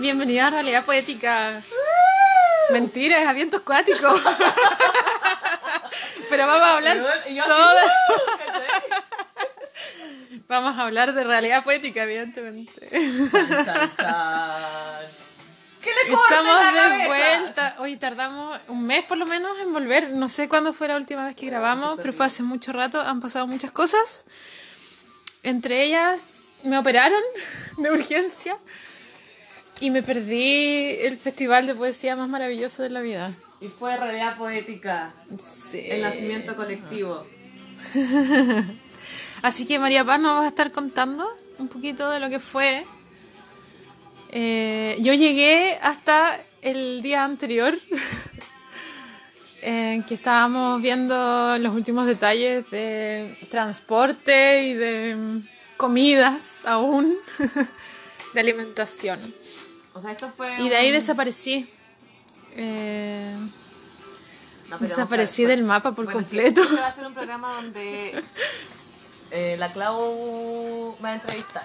Bienvenida 0.00 0.46
a 0.46 0.50
Realidad 0.50 0.84
Poética. 0.86 1.62
Mentira, 2.70 3.20
es 3.20 3.28
aviento 3.28 3.58
acuático. 3.58 3.98
Pero 6.30 6.46
vamos 6.46 6.66
a 6.66 6.76
hablar 6.76 6.96
yo 7.28 7.44
¡uh! 7.44 7.48
Vamos 10.48 10.78
a 10.78 10.82
hablar 10.82 11.12
de 11.12 11.22
realidad 11.22 11.62
poética, 11.62 12.02
evidentemente. 12.04 12.88
¿Qué 12.88 12.98
le 15.94 16.12
Estamos 16.12 16.44
la 16.44 16.72
de 16.72 16.78
cabeza? 16.78 17.06
vuelta. 17.06 17.74
Hoy 17.78 17.96
tardamos 17.96 18.58
un 18.68 18.86
mes 18.86 19.02
por 19.04 19.18
lo 19.18 19.26
menos 19.26 19.58
en 19.60 19.70
volver. 19.72 20.08
No 20.10 20.28
sé 20.30 20.48
cuándo 20.48 20.72
fue 20.72 20.88
la 20.88 20.96
última 20.96 21.26
vez 21.26 21.36
que 21.36 21.44
grabamos, 21.46 21.98
pero 22.00 22.12
fue 22.14 22.24
hace 22.26 22.42
mucho 22.42 22.72
rato. 22.72 23.00
Han 23.00 23.20
pasado 23.20 23.46
muchas 23.46 23.70
cosas. 23.70 24.24
Entre 25.42 25.84
ellas, 25.84 26.36
me 26.64 26.78
operaron 26.78 27.20
de 27.76 27.90
urgencia 27.90 28.56
y 29.80 29.90
me 29.90 30.02
perdí 30.02 30.96
el 31.00 31.16
festival 31.16 31.66
de 31.66 31.74
poesía 31.74 32.14
más 32.16 32.28
maravilloso 32.28 32.82
de 32.82 32.90
la 32.90 33.00
vida. 33.00 33.32
Y 33.60 33.68
fue 33.68 33.96
realidad 33.96 34.36
poética, 34.38 35.12
Sí. 35.38 35.82
el 35.86 36.02
nacimiento 36.02 36.54
colectivo. 36.54 37.26
Así 39.42 39.64
que 39.66 39.78
María 39.78 40.04
Paz 40.04 40.20
nos 40.20 40.38
va 40.40 40.44
a 40.44 40.48
estar 40.48 40.70
contando 40.70 41.26
un 41.58 41.68
poquito 41.68 42.10
de 42.10 42.20
lo 42.20 42.28
que 42.28 42.38
fue. 42.40 42.84
Eh, 44.32 44.96
yo 45.00 45.12
llegué 45.14 45.78
hasta 45.82 46.38
el 46.62 47.00
día 47.02 47.24
anterior, 47.24 47.78
en 49.62 50.02
que 50.04 50.14
estábamos 50.14 50.80
viendo 50.80 51.58
los 51.58 51.74
últimos 51.74 52.06
detalles 52.06 52.70
de 52.70 53.36
transporte 53.50 54.64
y 54.64 54.74
de 54.74 55.40
comidas 55.76 56.64
aún, 56.66 57.16
de 58.34 58.40
alimentación. 58.40 59.34
O 59.94 60.00
sea, 60.00 60.12
esto 60.12 60.30
fue. 60.30 60.60
Y 60.60 60.68
de 60.68 60.76
ahí 60.76 60.88
un- 60.88 60.94
desaparecí. 60.94 61.68
Eh, 62.56 63.34
No, 64.68 64.78
desaparecí 64.78 65.44
del 65.44 65.62
mapa 65.64 65.92
por 65.92 66.04
Bueno, 66.04 66.20
completo. 66.20 66.62
Este 66.62 66.76
va 66.80 66.86
a 66.86 66.94
ser 66.94 67.06
un 67.06 67.14
programa 67.14 67.54
donde 67.54 68.22
eh, 69.32 69.56
la 69.58 69.72
Clau 69.72 70.96
va 71.04 71.08
a 71.10 71.14
entrevistar. 71.14 71.64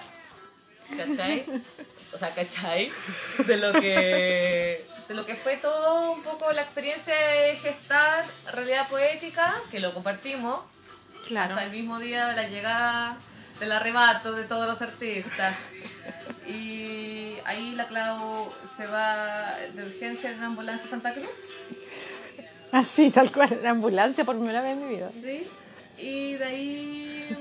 ¿Cachai? 0.96 1.44
O 2.12 2.18
sea, 2.18 2.34
¿cachai? 2.34 2.90
De 3.46 3.56
lo 3.56 3.72
que. 3.72 4.84
De 5.08 5.14
lo 5.14 5.24
que 5.24 5.36
fue 5.36 5.56
todo 5.58 6.10
un 6.12 6.22
poco 6.22 6.50
la 6.52 6.62
experiencia 6.62 7.14
de 7.14 7.56
gestar 7.58 8.24
realidad 8.52 8.88
poética, 8.88 9.54
que 9.70 9.78
lo 9.78 9.94
compartimos 9.94 10.60
claro. 11.28 11.54
hasta 11.54 11.64
el 11.66 11.70
mismo 11.70 12.00
día 12.00 12.26
de 12.26 12.34
la 12.36 12.48
llegada 12.48 13.16
del 13.60 13.70
arrebato 13.70 14.32
de 14.32 14.44
todos 14.44 14.66
los 14.66 14.82
artistas. 14.82 15.54
Y 16.48 17.15
ahí 17.46 17.74
la 17.74 17.86
Clau 17.86 18.52
se 18.76 18.86
va 18.86 19.56
de 19.74 19.84
urgencia 19.84 20.30
en 20.30 20.38
una 20.38 20.46
ambulancia 20.46 20.86
a 20.86 20.90
Santa 20.90 21.14
Cruz. 21.14 21.48
Así, 22.72 23.10
tal 23.10 23.30
cual, 23.32 23.60
la 23.62 23.70
ambulancia 23.70 24.24
por 24.24 24.36
primera 24.36 24.60
vez 24.60 24.72
en 24.72 24.88
mi 24.88 24.94
vida. 24.94 25.08
Sí, 25.10 25.46
y 25.96 26.34
de 26.34 26.44
ahí, 26.44 27.36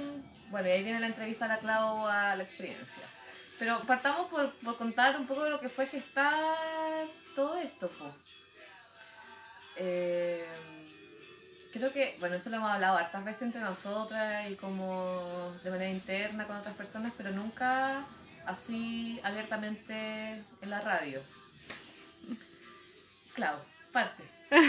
bueno, 0.50 0.68
y 0.68 0.72
ahí 0.72 0.84
viene 0.84 1.00
la 1.00 1.08
entrevista 1.08 1.46
a 1.46 1.50
la 1.50 1.58
Clau 1.58 2.08
a 2.08 2.36
la 2.36 2.44
experiencia. 2.44 3.04
Pero 3.58 3.82
partamos 3.88 4.28
por, 4.28 4.52
por 4.56 4.78
contar 4.78 5.20
un 5.20 5.26
poco 5.26 5.44
de 5.44 5.50
lo 5.50 5.60
que 5.60 5.70
fue 5.70 5.88
gestar 5.88 7.08
todo 7.36 7.58
esto, 7.58 7.90
po. 7.90 8.14
Eh, 9.78 10.46
creo 11.74 11.92
que, 11.92 12.16
bueno, 12.20 12.36
esto 12.36 12.50
lo 12.50 12.58
hemos 12.58 12.70
hablado 12.70 12.98
hartas 12.98 13.26
veces 13.26 13.42
entre 13.44 13.62
nosotras 13.62 14.50
y 14.50 14.56
como 14.56 15.54
de 15.64 15.72
manera 15.72 15.90
interna 15.90 16.46
con 16.46 16.58
otras 16.58 16.76
personas, 16.76 17.12
pero 17.18 17.32
nunca 17.32 18.06
así 18.46 19.20
abiertamente 19.24 20.44
en 20.62 20.70
la 20.70 20.82
radio. 20.82 21.22
Clau, 23.34 23.58
parte. 23.92 24.24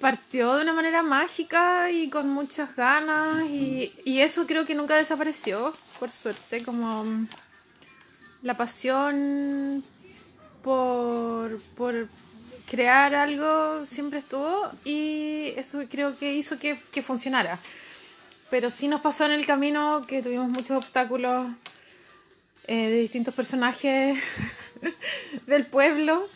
Partió 0.00 0.56
de 0.56 0.62
una 0.62 0.72
manera 0.74 1.02
mágica 1.02 1.90
y 1.90 2.10
con 2.10 2.28
muchas 2.28 2.76
ganas 2.76 3.44
y, 3.44 3.92
y 4.04 4.20
eso 4.20 4.46
creo 4.46 4.66
que 4.66 4.74
nunca 4.74 4.96
desapareció, 4.96 5.72
por 5.98 6.10
suerte, 6.10 6.62
como 6.62 7.04
mm, 7.04 7.28
la 8.42 8.56
pasión 8.56 9.82
por, 10.62 11.60
por 11.76 12.08
crear 12.68 13.14
algo 13.14 13.86
siempre 13.86 14.18
estuvo 14.20 14.70
y 14.84 15.52
eso 15.56 15.80
creo 15.90 16.18
que 16.18 16.34
hizo 16.34 16.58
que, 16.58 16.78
que 16.92 17.02
funcionara. 17.02 17.58
Pero 18.54 18.70
sí 18.70 18.86
nos 18.86 19.00
pasó 19.00 19.24
en 19.26 19.32
el 19.32 19.46
camino 19.46 20.04
que 20.06 20.22
tuvimos 20.22 20.48
muchos 20.48 20.76
obstáculos 20.76 21.48
eh, 22.68 22.88
de 22.88 23.00
distintos 23.00 23.34
personajes 23.34 24.16
del 25.48 25.66
pueblo. 25.66 26.28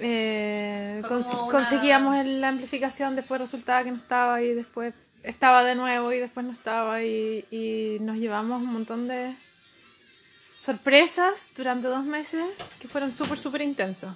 Eh, 0.00 1.00
cons- 1.08 1.32
una- 1.32 1.50
Conseguíamos 1.50 2.26
la 2.26 2.48
amplificación, 2.48 3.16
después 3.16 3.40
resultaba 3.40 3.82
que 3.84 3.90
no 3.90 3.96
estaba 3.96 4.42
y 4.42 4.52
después 4.52 4.92
estaba 5.22 5.64
de 5.64 5.74
nuevo 5.74 6.12
y 6.12 6.18
después 6.18 6.44
no 6.44 6.52
estaba 6.52 7.02
y, 7.02 7.46
y 7.50 7.96
nos 8.02 8.18
llevamos 8.18 8.60
un 8.60 8.70
montón 8.74 9.08
de 9.08 9.34
sorpresas 10.58 11.52
durante 11.56 11.88
dos 11.88 12.04
meses 12.04 12.44
que 12.78 12.86
fueron 12.86 13.10
súper, 13.10 13.38
súper 13.38 13.62
intensos. 13.62 14.14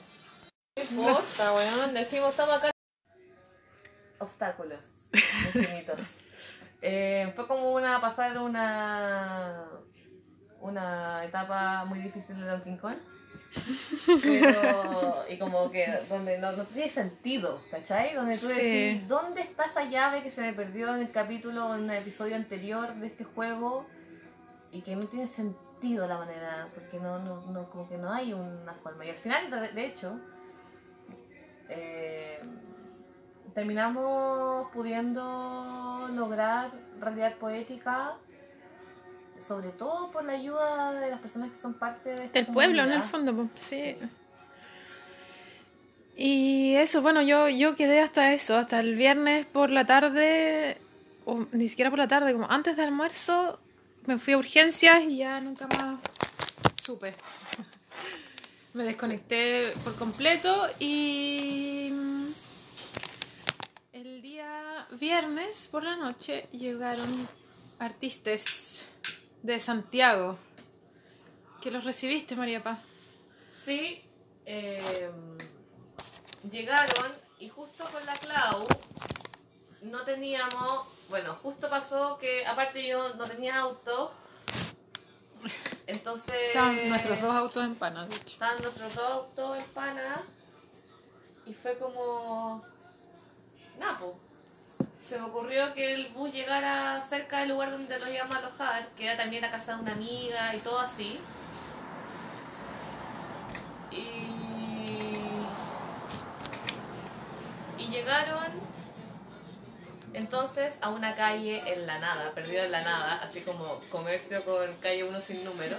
No 0.77 0.83
importa, 1.09 1.55
weón. 1.55 1.95
Decimos, 1.95 2.33
estamos 2.33 2.55
acá. 2.59 2.71
Obstáculos 4.19 4.81
infinitos. 5.55 6.01
Eh, 6.81 7.33
fue 7.35 7.47
como 7.49 7.73
una 7.73 8.01
pasar 8.01 8.39
una 8.39 9.65
una 10.61 11.25
etapa 11.25 11.85
muy 11.85 11.99
difícil 12.01 12.41
de 12.41 12.47
Donkey 12.47 12.77
Kong. 12.79 12.97
Pero, 14.23 15.25
y 15.29 15.39
como 15.39 15.71
que 15.71 15.87
donde 16.09 16.39
no, 16.39 16.53
no 16.53 16.65
tiene 16.65 16.89
sentido, 16.89 17.61
¿cachai? 17.71 18.15
Donde 18.15 18.37
tú 18.37 18.47
Sí. 18.49 18.55
decís, 18.61 19.09
¿dónde 19.09 19.41
está 19.41 19.65
esa 19.65 19.85
llave 19.85 20.23
que 20.23 20.31
se 20.31 20.41
me 20.43 20.53
perdió 20.53 20.95
en 20.95 21.01
el 21.03 21.11
capítulo, 21.11 21.75
en 21.75 21.85
un 21.85 21.91
episodio 21.91 22.37
anterior 22.37 22.95
de 22.97 23.07
este 23.07 23.25
juego? 23.25 23.87
Y 24.71 24.83
que 24.83 24.97
no 24.97 25.07
tiene 25.07 25.29
sentido 25.29 26.07
la 26.07 26.19
manera, 26.19 26.69
porque 26.75 26.99
no, 26.99 27.19
no, 27.21 27.41
no 27.51 27.71
como 27.71 27.89
que 27.89 27.97
no 27.97 28.13
hay 28.13 28.33
una 28.35 28.75
forma. 28.75 29.07
Y 29.07 29.11
al 29.11 29.17
final, 29.17 29.51
de, 29.51 29.69
de 29.73 29.87
hecho, 29.87 30.19
eh, 31.69 32.41
terminamos 33.55 34.69
pudiendo 34.73 36.09
lograr 36.13 36.71
realidad 37.01 37.35
poética, 37.37 38.15
sobre 39.47 39.71
todo 39.71 40.11
por 40.11 40.25
la 40.25 40.33
ayuda 40.33 40.93
de 40.93 41.11
las 41.11 41.21
personas 41.21 41.51
que 41.51 41.59
son 41.59 41.75
parte 41.75 42.11
de 42.11 42.25
esta 42.25 42.39
Del 42.39 42.53
pueblo, 42.53 42.83
en 42.85 42.93
el 42.93 43.03
fondo, 43.03 43.35
po, 43.35 43.49
sí. 43.57 43.97
Y 46.17 46.75
eso, 46.75 47.01
bueno, 47.01 47.23
yo, 47.23 47.49
yo 47.49 47.77
quedé 47.77 48.01
hasta 48.01 48.33
eso, 48.33 48.57
hasta 48.57 48.81
el 48.81 48.97
viernes 48.97 49.47
por 49.47 49.71
la 49.71 49.87
tarde, 49.87 50.79
o 51.25 51.47
ni 51.53 51.69
siquiera 51.69 51.91
por 51.91 51.99
la 52.01 52.09
tarde, 52.09 52.33
como 52.33 52.51
antes 52.51 52.77
del 52.77 52.87
almuerzo, 52.87 53.61
me 54.07 54.19
fui 54.19 54.33
a 54.33 54.39
urgencias 54.39 55.05
y 55.05 55.19
ya 55.19 55.41
nunca 55.41 55.69
más 55.69 56.01
supe. 56.83 57.15
Me 58.75 58.85
desconecté 58.85 59.73
por 59.85 59.95
completo 59.97 60.55
y 60.79 61.91
mm, 61.93 62.27
el 63.93 64.23
día 64.23 64.88
viernes 64.99 65.69
por 65.71 65.85
la 65.85 65.97
noche 65.97 66.49
llegaron 66.53 67.29
artistas 67.79 68.85
de 69.43 69.61
Santiago. 69.61 70.39
Que 71.61 71.71
los 71.71 71.85
recibiste, 71.85 72.37
María 72.37 72.63
Paz. 72.63 72.79
Sí, 73.51 74.05
eh, 74.47 75.11
llegaron 76.51 77.13
y 77.41 77.49
justo 77.49 77.85
con 77.93 78.05
la 78.07 78.15
Clau 78.15 78.67
no 79.83 80.05
teníamos, 80.05 80.87
bueno, 81.09 81.35
justo 81.43 81.69
pasó 81.71 82.19
que 82.19 82.47
aparte 82.47 82.87
yo 82.87 83.15
no 83.15 83.25
tenía 83.25 83.59
auto, 83.59 84.13
entonces 85.87 86.35
Estaban 86.49 86.89
nuestros 86.89 87.21
dos 87.21 87.35
autos 87.35 87.65
en 87.65 87.75
pana, 87.77 88.07
de 88.07 88.15
hecho. 88.17 88.33
estaban 88.35 88.61
nuestros 88.61 88.95
dos 88.95 89.05
autos 89.05 89.59
en 89.59 89.65
pana 89.67 90.23
y 91.47 91.55
fue 91.55 91.79
como, 91.79 92.63
Napo. 93.79 94.19
Se 95.09 95.19
me 95.19 95.25
ocurrió 95.25 95.73
que 95.73 95.95
el 95.95 96.07
bus 96.09 96.31
llegara 96.35 97.01
cerca 97.01 97.39
del 97.39 97.49
lugar 97.49 97.71
donde 97.71 97.99
nos 97.99 98.11
íbamos 98.11 98.37
a 98.37 98.39
alojar, 98.41 98.89
que 98.89 99.07
era 99.07 99.17
también 99.17 99.41
la 99.41 99.51
casa 99.51 99.77
de 99.77 99.81
una 99.81 99.93
amiga 99.93 100.55
y 100.55 100.59
todo 100.59 100.79
así. 100.81 101.19
Y, 103.91 104.27
y 107.83 107.89
llegaron 107.91 108.53
entonces 110.13 110.77
a 110.83 110.91
una 110.91 111.17
calle 111.17 111.63
en 111.73 111.87
la 111.87 111.99
nada, 112.01 112.33
perdida 112.33 112.67
en 112.67 112.73
la 112.73 112.83
nada, 112.83 113.21
así 113.23 113.41
como 113.41 113.81
comercio 113.91 114.45
con 114.45 114.75
calle 114.77 115.05
1 115.05 115.21
sin 115.23 115.43
número. 115.43 115.79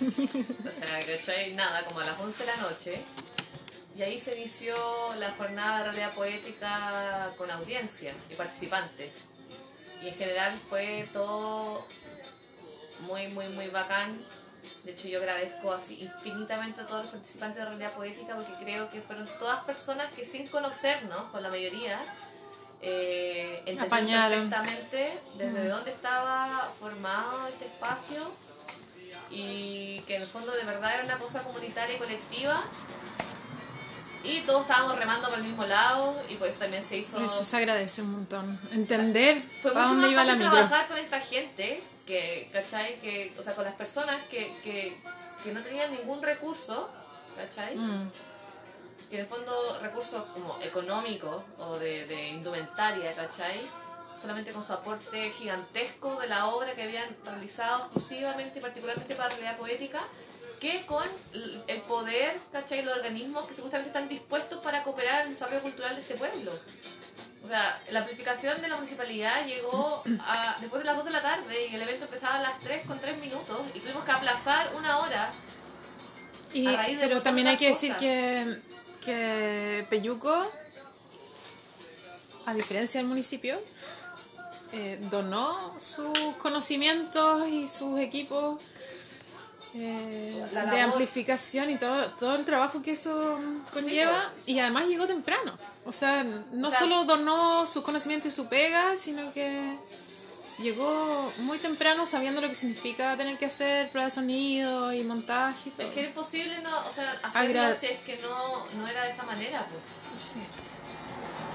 O 0.00 0.70
sea, 0.70 1.04
¿cachai? 1.04 1.54
Nada, 1.54 1.84
como 1.84 2.00
a 2.00 2.04
las 2.04 2.20
11 2.20 2.44
de 2.44 2.46
la 2.46 2.56
noche. 2.58 3.02
Y 4.00 4.02
ahí 4.02 4.18
se 4.18 4.34
inició 4.34 4.74
la 5.18 5.30
jornada 5.32 5.76
de 5.76 5.84
realidad 5.84 6.14
poética 6.14 7.34
con 7.36 7.50
audiencia 7.50 8.14
y 8.30 8.34
participantes. 8.34 9.26
Y 10.02 10.08
en 10.08 10.14
general 10.14 10.58
fue 10.70 11.06
todo 11.12 11.86
muy, 13.00 13.28
muy, 13.28 13.48
muy 13.48 13.68
bacán. 13.68 14.18
De 14.84 14.92
hecho, 14.92 15.06
yo 15.06 15.18
agradezco 15.18 15.70
así 15.74 16.00
infinitamente 16.00 16.80
a 16.80 16.86
todos 16.86 17.02
los 17.02 17.10
participantes 17.10 17.58
de 17.58 17.64
Realidad 17.66 17.92
Poética 17.92 18.36
porque 18.36 18.64
creo 18.64 18.90
que 18.90 19.02
fueron 19.02 19.28
todas 19.38 19.64
personas 19.64 20.10
que 20.14 20.24
sin 20.24 20.48
conocernos, 20.48 21.20
con 21.24 21.42
la 21.42 21.50
mayoría, 21.50 22.00
eh, 22.80 23.62
entendieron 23.66 24.48
perfectamente 24.48 25.20
desde 25.36 25.68
dónde 25.68 25.90
estaba 25.90 26.72
formado 26.80 27.48
este 27.48 27.66
espacio 27.66 28.32
y 29.30 30.00
que 30.06 30.16
en 30.16 30.22
el 30.22 30.28
fondo 30.28 30.52
de 30.52 30.64
verdad 30.64 30.94
era 30.94 31.04
una 31.04 31.18
cosa 31.18 31.42
comunitaria 31.42 31.96
y 31.96 31.98
colectiva 31.98 32.62
y 34.24 34.40
todos 34.42 34.62
estábamos 34.62 34.98
remando 34.98 35.28
para 35.28 35.40
el 35.40 35.48
mismo 35.48 35.64
lado 35.64 36.20
y 36.28 36.34
por 36.34 36.48
eso 36.48 36.60
también 36.60 36.82
se 36.84 36.98
hizo... 36.98 37.18
Eso 37.24 37.44
se 37.44 37.56
agradece 37.56 38.02
un 38.02 38.12
montón. 38.12 38.58
Entender 38.72 39.40
Fue 39.62 39.72
para 39.72 39.86
mucho 39.86 40.00
dónde 40.00 40.16
más 40.16 40.24
iba 40.24 40.24
la 40.24 40.34
micro. 40.34 40.50
trabajar 40.52 40.88
con 40.88 40.98
esta 40.98 41.20
gente, 41.20 41.82
que, 42.06 42.48
¿cachai? 42.52 43.00
Que, 43.00 43.34
o 43.38 43.42
sea, 43.42 43.54
con 43.54 43.64
las 43.64 43.74
personas 43.74 44.16
que, 44.30 44.52
que, 44.62 44.96
que 45.42 45.52
no 45.52 45.62
tenían 45.62 45.90
ningún 45.94 46.22
recurso, 46.22 46.90
¿cachai? 47.36 47.76
Mm. 47.76 48.10
Que 49.08 49.16
en 49.16 49.20
el 49.22 49.26
fondo 49.26 49.78
recursos 49.82 50.22
como 50.34 50.56
económicos 50.62 51.42
o 51.58 51.78
de, 51.78 52.06
de 52.06 52.28
indumentaria, 52.28 53.12
¿cachai? 53.12 53.62
Solamente 54.20 54.52
con 54.52 54.62
su 54.64 54.72
aporte 54.72 55.30
gigantesco 55.32 56.20
de 56.20 56.26
la 56.28 56.46
obra 56.46 56.72
que 56.74 56.82
habían 56.82 57.08
realizado 57.24 57.78
exclusivamente 57.84 58.58
y 58.58 58.62
particularmente 58.62 59.14
para 59.14 59.28
la 59.30 59.34
realidad 59.36 59.56
poética, 59.58 60.00
que 60.60 60.84
con 60.84 61.04
el 61.68 61.80
poder, 61.82 62.38
¿cachai? 62.52 62.82
Los 62.82 62.96
organismos 62.96 63.46
que 63.46 63.54
supuestamente 63.54 63.88
están 63.88 64.08
dispuestos 64.08 64.62
para 64.62 64.82
cooperar 64.82 65.22
en 65.22 65.28
el 65.28 65.32
desarrollo 65.34 65.62
cultural 65.62 65.94
de 65.96 66.02
este 66.02 66.14
pueblo. 66.16 66.52
O 67.42 67.48
sea, 67.48 67.80
la 67.90 68.00
amplificación 68.00 68.60
de 68.60 68.68
la 68.68 68.76
municipalidad 68.76 69.46
llegó 69.46 70.02
a, 70.26 70.56
después 70.60 70.80
de 70.82 70.84
las 70.86 70.96
2 70.96 71.06
de 71.06 71.10
la 71.12 71.22
tarde 71.22 71.66
y 71.68 71.74
el 71.74 71.80
evento 71.80 72.04
empezaba 72.04 72.34
a 72.34 72.42
las 72.42 72.60
3 72.60 72.84
con 72.86 72.98
3 73.00 73.16
minutos 73.16 73.60
y 73.74 73.80
tuvimos 73.80 74.04
que 74.04 74.10
aplazar 74.12 74.70
una 74.76 74.98
hora. 74.98 75.32
Y- 76.52 76.66
pero 77.00 77.22
también 77.22 77.46
hay 77.48 77.56
que 77.56 77.68
decir 77.68 77.96
que, 77.96 78.60
que 79.02 79.86
Peyuco, 79.88 80.52
a 82.44 82.52
diferencia 82.52 83.00
del 83.00 83.08
municipio, 83.08 83.58
eh, 84.72 84.98
donó 85.10 85.74
sus 85.78 86.16
conocimientos 86.38 87.48
y 87.48 87.66
sus 87.68 87.98
equipos 87.98 88.60
eh, 89.74 90.44
de 90.70 90.80
amplificación 90.80 91.70
y 91.70 91.76
todo, 91.76 92.06
todo 92.18 92.34
el 92.34 92.44
trabajo 92.44 92.82
que 92.82 92.92
eso 92.92 93.38
conlleva 93.72 94.32
y 94.46 94.58
además 94.58 94.86
llegó 94.86 95.06
temprano. 95.06 95.52
O 95.84 95.92
sea, 95.92 96.24
no 96.24 96.68
O 96.68 96.70
sea- 96.70 96.80
solo 96.80 97.04
donó 97.04 97.66
sus 97.66 97.84
conocimientos 97.84 98.32
y 98.32 98.34
su 98.34 98.46
pega, 98.46 98.96
sino 98.96 99.32
que 99.32 99.76
llegó 100.58 101.32
muy 101.40 101.56
temprano 101.58 102.04
sabiendo 102.04 102.40
lo 102.40 102.48
que 102.48 102.54
significa 102.54 103.16
tener 103.16 103.38
que 103.38 103.46
hacer 103.46 103.90
prueba 103.90 104.06
de 104.06 104.10
sonido 104.10 104.92
y 104.92 105.02
montaje 105.04 105.68
y 105.68 105.72
todo. 105.72 105.86
Es 105.86 105.92
que 105.94 106.00
era 106.00 106.08
imposible 106.08 106.60
no, 106.62 106.78
o 106.88 106.92
sea, 106.92 107.18
hacerlo 107.22 107.74
si 107.78 107.86
es 107.86 107.98
que 108.00 108.18
no, 108.18 108.66
no 108.76 108.88
era 108.88 109.04
de 109.04 109.10
esa 109.10 109.22
manera. 109.22 109.66
Pues. 109.70 110.24
Sí. 110.32 110.40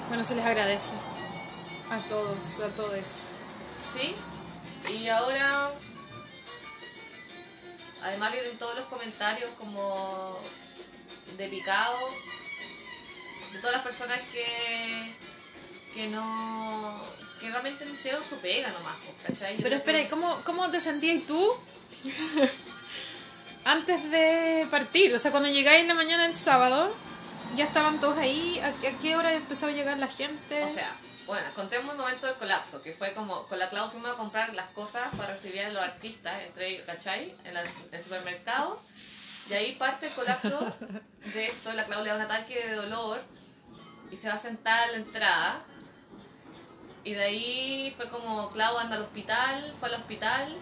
Bueno, 0.07 0.23
se 0.23 0.35
les 0.35 0.45
agradece 0.45 0.93
a 1.91 1.99
todos, 2.09 2.59
a 2.59 2.67
todos. 2.75 3.05
Sí, 3.93 4.15
y 4.93 5.07
ahora, 5.07 5.71
además 8.03 8.31
vienen 8.33 8.57
todos 8.57 8.75
los 8.75 8.85
comentarios 8.85 9.49
como 9.57 10.37
de 11.37 11.47
picado, 11.47 11.97
de 13.53 13.59
todas 13.59 13.73
las 13.75 13.83
personas 13.83 14.19
que, 14.31 15.15
que 15.93 16.07
no, 16.07 17.01
que 17.39 17.49
realmente 17.49 17.85
no 17.85 17.93
hicieron 17.93 18.23
su 18.27 18.35
pega 18.37 18.69
nomás, 18.71 18.95
pues, 19.05 19.33
¿cachai? 19.39 19.57
Yo 19.57 19.63
Pero 19.63 19.75
espera, 19.77 19.99
que- 20.03 20.09
¿cómo, 20.09 20.35
¿cómo 20.45 20.69
te 20.71 20.79
sentías 20.81 21.25
tú 21.25 21.53
antes 23.65 24.11
de 24.11 24.67
partir? 24.69 25.13
O 25.15 25.19
sea, 25.19 25.31
cuando 25.31 25.49
llegáis 25.49 25.81
en 25.81 25.87
la 25.87 25.93
mañana 25.93 26.25
el 26.25 26.33
sábado, 26.35 26.93
ya 27.55 27.65
estaban 27.65 27.99
todos 27.99 28.17
ahí. 28.17 28.59
¿A, 28.63 28.71
qué- 28.73 28.89
a 28.89 28.97
qué 28.99 29.15
hora 29.15 29.33
empezó 29.33 29.67
a 29.67 29.71
llegar 29.71 29.97
la 29.97 30.07
gente? 30.07 30.63
O 30.63 30.73
sea, 30.73 30.91
bueno, 31.25 31.47
contemos 31.55 31.91
el 31.91 31.97
momento 31.97 32.27
del 32.27 32.35
colapso, 32.35 32.81
que 32.81 32.93
fue 32.93 33.13
como, 33.13 33.43
con 33.47 33.57
la 33.57 33.69
Clau 33.69 33.89
fuimos 33.89 34.11
a 34.11 34.13
comprar 34.15 34.53
las 34.53 34.67
cosas 34.69 35.03
para 35.15 35.33
recibir 35.33 35.61
a 35.61 35.69
los 35.69 35.81
artistas, 35.81 36.43
entre 36.43 36.83
¿cachai? 36.85 37.35
En, 37.43 37.57
el 37.57 38.03
supermercado. 38.03 38.79
Y 39.49 39.53
ahí 39.53 39.73
parte 39.73 40.07
el 40.07 40.13
colapso 40.13 40.59
de 41.33 41.47
esto, 41.47 41.73
la 41.73 41.85
Clau 41.85 42.03
le 42.03 42.09
da 42.09 42.15
un 42.15 42.21
ataque 42.21 42.67
de 42.67 42.75
dolor 42.75 43.21
y 44.11 44.17
se 44.17 44.27
va 44.27 44.35
a 44.35 44.37
sentar 44.37 44.89
a 44.89 44.91
la 44.91 44.97
entrada. 44.97 45.61
Y 47.03 47.13
de 47.13 47.23
ahí 47.23 47.93
fue 47.95 48.09
como 48.09 48.51
Clau 48.51 48.77
anda 48.77 48.95
al 48.95 49.03
hospital, 49.03 49.73
fue 49.79 49.89
al 49.89 49.95
hospital, 49.95 50.55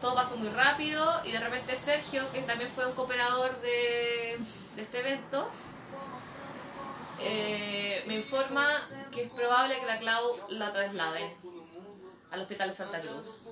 todo 0.00 0.14
pasó 0.14 0.36
muy 0.36 0.48
rápido 0.48 1.20
y 1.24 1.32
de 1.32 1.40
repente 1.40 1.76
Sergio, 1.76 2.30
que 2.32 2.42
también 2.42 2.70
fue 2.70 2.86
un 2.86 2.92
cooperador 2.92 3.60
de 3.60 4.38
este 4.76 5.00
evento, 5.00 5.50
eh, 7.20 8.04
me 8.06 8.14
informa 8.16 8.68
que 9.12 9.24
es 9.24 9.30
probable 9.30 9.78
que 9.80 9.86
la 9.86 9.98
Clau 9.98 10.32
la 10.50 10.72
trasladen 10.72 11.34
al 12.30 12.40
hospital 12.40 12.68
de 12.70 12.74
Santa 12.74 13.00
Cruz. 13.00 13.48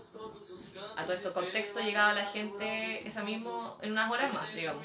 A 0.97 1.05
todo 1.05 1.15
esto 1.15 1.33
contexto 1.33 1.81
llegaba 1.81 2.13
la 2.13 2.27
gente 2.27 3.07
esa 3.07 3.23
mismo 3.23 3.79
en 3.81 3.93
unas 3.93 4.11
horas 4.11 4.33
más, 4.33 4.55
digamos. 4.55 4.85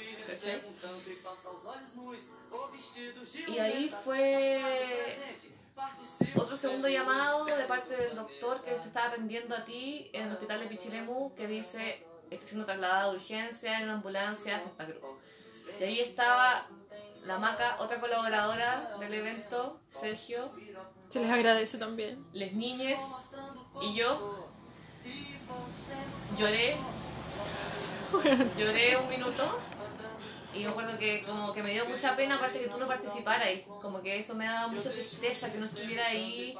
Y 3.48 3.60
ahí 3.60 3.94
fue 4.04 5.18
otro 6.36 6.58
segundo 6.58 6.88
llamado 6.88 7.46
de 7.46 7.64
parte 7.66 7.96
del 7.96 8.16
doctor 8.16 8.64
que 8.64 8.72
te 8.72 8.88
estaba 8.88 9.08
atendiendo 9.08 9.56
a 9.56 9.66
ti 9.66 10.10
en 10.14 10.28
el 10.28 10.34
hospital 10.34 10.60
de 10.60 10.68
Pichilemu 10.68 11.34
que 11.36 11.48
dice 11.48 12.06
está 12.30 12.46
siendo 12.46 12.66
trasladado 12.66 13.12
de 13.12 13.18
urgencia 13.18 13.78
en 13.78 13.84
una 13.86 13.94
ambulancia 13.96 14.56
a 14.56 14.60
Santa 14.60 14.86
Cruz. 14.86 15.02
Y 15.80 15.84
ahí 15.84 16.00
estaba 16.00 16.68
la 17.26 17.38
Maca, 17.38 17.78
otra 17.80 18.00
colaboradora 18.00 18.96
del 19.00 19.14
evento, 19.14 19.80
Sergio, 19.92 20.52
Se 21.10 21.20
les 21.20 21.30
agradece 21.30 21.78
también. 21.78 22.26
Les 22.34 22.54
Niñes 22.54 23.00
y 23.82 23.94
yo 23.94 24.50
lloré. 26.38 26.78
Lloré 28.58 28.98
un 28.98 29.10
minuto. 29.10 29.60
Y 30.54 30.66
me 30.66 30.70
acuerdo 30.70 30.98
que 31.00 31.24
como 31.24 31.54
que 31.54 31.64
me 31.64 31.72
dio 31.72 31.86
mucha 31.86 32.16
pena 32.16 32.36
aparte 32.36 32.60
que 32.60 32.68
tú 32.68 32.78
no 32.78 32.88
participaras. 32.88 33.48
Como 33.82 34.02
que 34.02 34.20
eso 34.20 34.36
me 34.36 34.46
daba 34.46 34.68
mucha 34.68 34.92
tristeza 34.92 35.52
que 35.52 35.60
no 35.60 35.66
estuviera 35.66 36.08
ahí. 36.08 36.58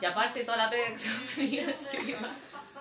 Y 0.00 0.04
aparte 0.04 0.44
toda 0.44 0.58
la 0.58 0.70
pega 0.70 0.92
que 0.92 0.98
se 0.98 1.08
me 1.10 1.36
venía 1.36 1.64
encima. 1.64 2.28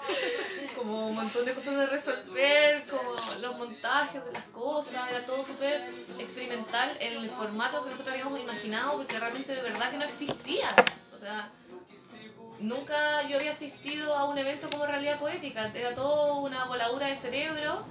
Como 0.75 1.07
un 1.07 1.15
montón 1.15 1.45
de 1.45 1.53
cosas 1.53 1.75
de 1.75 1.85
resolver, 1.85 2.83
como 2.87 3.13
los 3.39 3.57
montajes 3.57 4.25
de 4.25 4.31
las 4.31 4.43
cosas, 4.45 5.09
era 5.11 5.19
todo 5.21 5.45
súper 5.45 5.79
experimental 6.17 6.89
en 6.99 7.17
el 7.17 7.29
formato 7.29 7.83
que 7.83 7.91
nosotros 7.91 8.13
habíamos 8.13 8.39
imaginado 8.39 8.97
porque 8.97 9.19
realmente 9.19 9.53
de 9.53 9.61
verdad 9.61 9.91
que 9.91 9.97
no 9.97 10.05
existía. 10.05 10.69
O 11.15 11.19
sea, 11.19 11.49
nunca 12.59 13.21
yo 13.27 13.37
había 13.37 13.51
asistido 13.51 14.15
a 14.15 14.25
un 14.25 14.37
evento 14.37 14.69
como 14.69 14.85
Realidad 14.85 15.19
Poética, 15.19 15.69
era 15.73 15.93
todo 15.93 16.35
una 16.35 16.65
voladura 16.65 17.07
de 17.07 17.15
cerebro. 17.15 17.83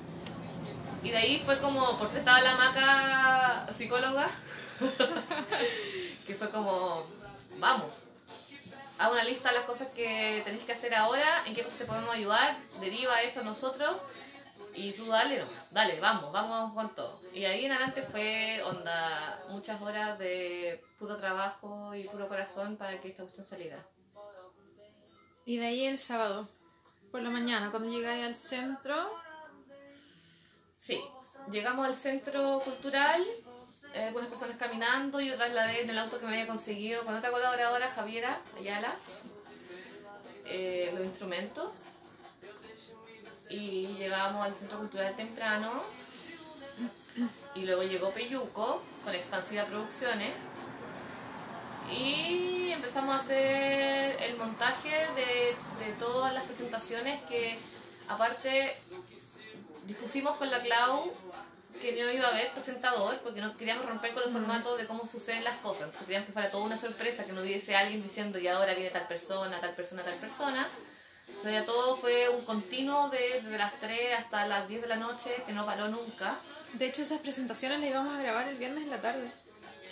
Y 1.02 1.10
de 1.10 1.16
ahí 1.16 1.42
fue 1.44 1.58
como, 1.58 1.98
por 1.98 2.08
si 2.08 2.18
estaba 2.18 2.40
la 2.40 2.56
maca 2.56 3.66
psicóloga, 3.72 4.28
que 6.26 6.34
fue 6.34 6.50
como, 6.50 7.06
vamos, 7.58 7.94
haz 9.00 9.10
una 9.10 9.24
lista 9.24 9.48
de 9.48 9.54
las 9.56 9.64
cosas 9.64 9.88
que 9.88 10.42
tenéis 10.44 10.64
que 10.64 10.72
hacer 10.72 10.94
ahora, 10.94 11.42
en 11.46 11.54
qué 11.54 11.62
cosas 11.62 11.78
te 11.78 11.84
podemos 11.86 12.14
ayudar, 12.14 12.56
deriva 12.80 13.22
eso 13.22 13.40
a 13.40 13.44
nosotros 13.44 13.96
y 14.74 14.92
tú 14.92 15.06
dale, 15.06 15.40
no, 15.40 15.46
dale, 15.70 15.98
vamos, 16.00 16.30
vamos 16.32 16.74
con 16.74 16.94
todo. 16.94 17.18
Y 17.32 17.46
ahí 17.46 17.64
en 17.64 17.72
adelante 17.72 18.02
fue 18.02 18.62
onda, 18.62 19.42
muchas 19.48 19.80
horas 19.80 20.18
de 20.18 20.82
puro 20.98 21.16
trabajo 21.16 21.94
y 21.94 22.04
puro 22.08 22.28
corazón 22.28 22.76
para 22.76 23.00
que 23.00 23.08
esta 23.08 23.22
cuestión 23.22 23.46
saliera. 23.46 23.82
Y 25.46 25.56
de 25.56 25.66
ahí 25.66 25.86
el 25.86 25.98
sábado, 25.98 26.46
por 27.10 27.22
la 27.22 27.30
mañana, 27.30 27.70
cuando 27.70 27.90
llegáis 27.90 28.26
al 28.26 28.34
centro, 28.34 28.94
Sí, 30.80 30.98
llegamos 31.52 31.86
al 31.86 31.94
centro 31.94 32.58
cultural, 32.64 33.22
eh, 33.92 34.04
algunas 34.04 34.28
personas 34.28 34.56
caminando, 34.56 35.20
yo 35.20 35.34
trasladé 35.34 35.82
en 35.82 35.90
el 35.90 35.98
auto 35.98 36.20
que 36.20 36.26
me 36.26 36.32
había 36.32 36.46
conseguido 36.46 37.04
con 37.04 37.16
otra 37.16 37.30
colaboradora, 37.30 37.90
Javiera 37.90 38.38
Ayala, 38.58 38.94
eh, 40.44 40.92
los 40.96 41.04
instrumentos. 41.04 41.82
Y 43.48 43.88
llegamos 43.98 44.46
al 44.46 44.54
centro 44.54 44.78
cultural 44.78 45.14
temprano. 45.16 45.72
Y 47.56 47.64
luego 47.64 47.82
llegó 47.82 48.10
Peyuco 48.12 48.80
con 49.04 49.14
Expansiva 49.14 49.64
Producciones. 49.64 50.36
Y 51.90 52.70
empezamos 52.70 53.16
a 53.16 53.18
hacer 53.18 54.22
el 54.22 54.36
montaje 54.36 54.90
de, 55.16 55.84
de 55.84 55.92
todas 55.98 56.32
las 56.32 56.44
presentaciones 56.44 57.20
que, 57.22 57.58
aparte, 58.08 58.76
dispusimos 59.86 60.36
con 60.36 60.48
la 60.48 60.62
Clau 60.62 61.12
que 61.80 61.92
no 61.92 62.10
iba 62.10 62.26
a 62.26 62.30
haber 62.30 62.52
presentador 62.52 63.18
porque 63.20 63.40
no 63.40 63.56
queríamos 63.56 63.86
romper 63.86 64.12
con 64.12 64.22
los 64.24 64.32
formatos 64.32 64.78
de 64.78 64.86
cómo 64.86 65.06
suceden 65.06 65.44
las 65.44 65.56
cosas. 65.58 65.82
Entonces 65.84 66.04
queríamos 66.06 66.26
que 66.26 66.32
fuera 66.32 66.50
toda 66.50 66.64
una 66.64 66.76
sorpresa, 66.76 67.24
que 67.24 67.32
no 67.32 67.42
hubiese 67.42 67.76
alguien 67.76 68.02
diciendo 68.02 68.38
y 68.38 68.48
ahora 68.48 68.74
viene 68.74 68.90
tal 68.90 69.06
persona, 69.08 69.60
tal 69.60 69.72
persona, 69.74 70.02
tal 70.04 70.14
persona. 70.14 70.68
O 71.36 71.40
sea, 71.40 71.64
todo 71.64 71.96
fue 71.96 72.28
un 72.28 72.44
continuo 72.44 73.08
de- 73.08 73.40
desde 73.40 73.56
las 73.56 73.74
3 73.80 74.18
hasta 74.18 74.46
las 74.46 74.68
10 74.68 74.82
de 74.82 74.88
la 74.88 74.96
noche 74.96 75.30
que 75.46 75.52
no 75.52 75.64
paró 75.64 75.88
nunca. 75.88 76.36
De 76.74 76.86
hecho, 76.86 77.02
esas 77.02 77.20
presentaciones 77.20 77.78
las 77.80 77.88
íbamos 77.88 78.14
a 78.18 78.22
grabar 78.22 78.48
el 78.48 78.56
viernes 78.56 78.84
en 78.84 78.90
la 78.90 79.00
tarde. 79.00 79.30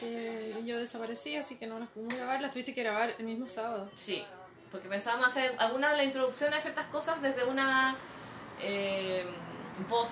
Que 0.01 0.55
yo 0.65 0.79
desaparecí, 0.79 1.37
así 1.37 1.57
que 1.57 1.67
no 1.67 1.79
las 1.79 1.89
pudimos 1.89 2.15
grabar. 2.17 2.41
Las 2.41 2.51
tuviste 2.53 2.75
que 2.75 2.83
grabar 2.83 3.15
el 3.19 3.25
mismo 3.25 3.47
sábado. 3.49 3.91
Sí, 3.97 4.25
porque 4.71 4.89
pensábamos 4.89 5.29
hacer 5.29 5.55
alguna 5.59 5.91
de 5.91 5.97
la 5.97 6.05
introducción 6.05 6.53
a 6.55 6.61
ciertas 6.61 6.87
cosas 6.87 7.21
desde 7.23 7.45
una 7.45 7.97
eh, 8.61 9.25
voz. 9.89 10.11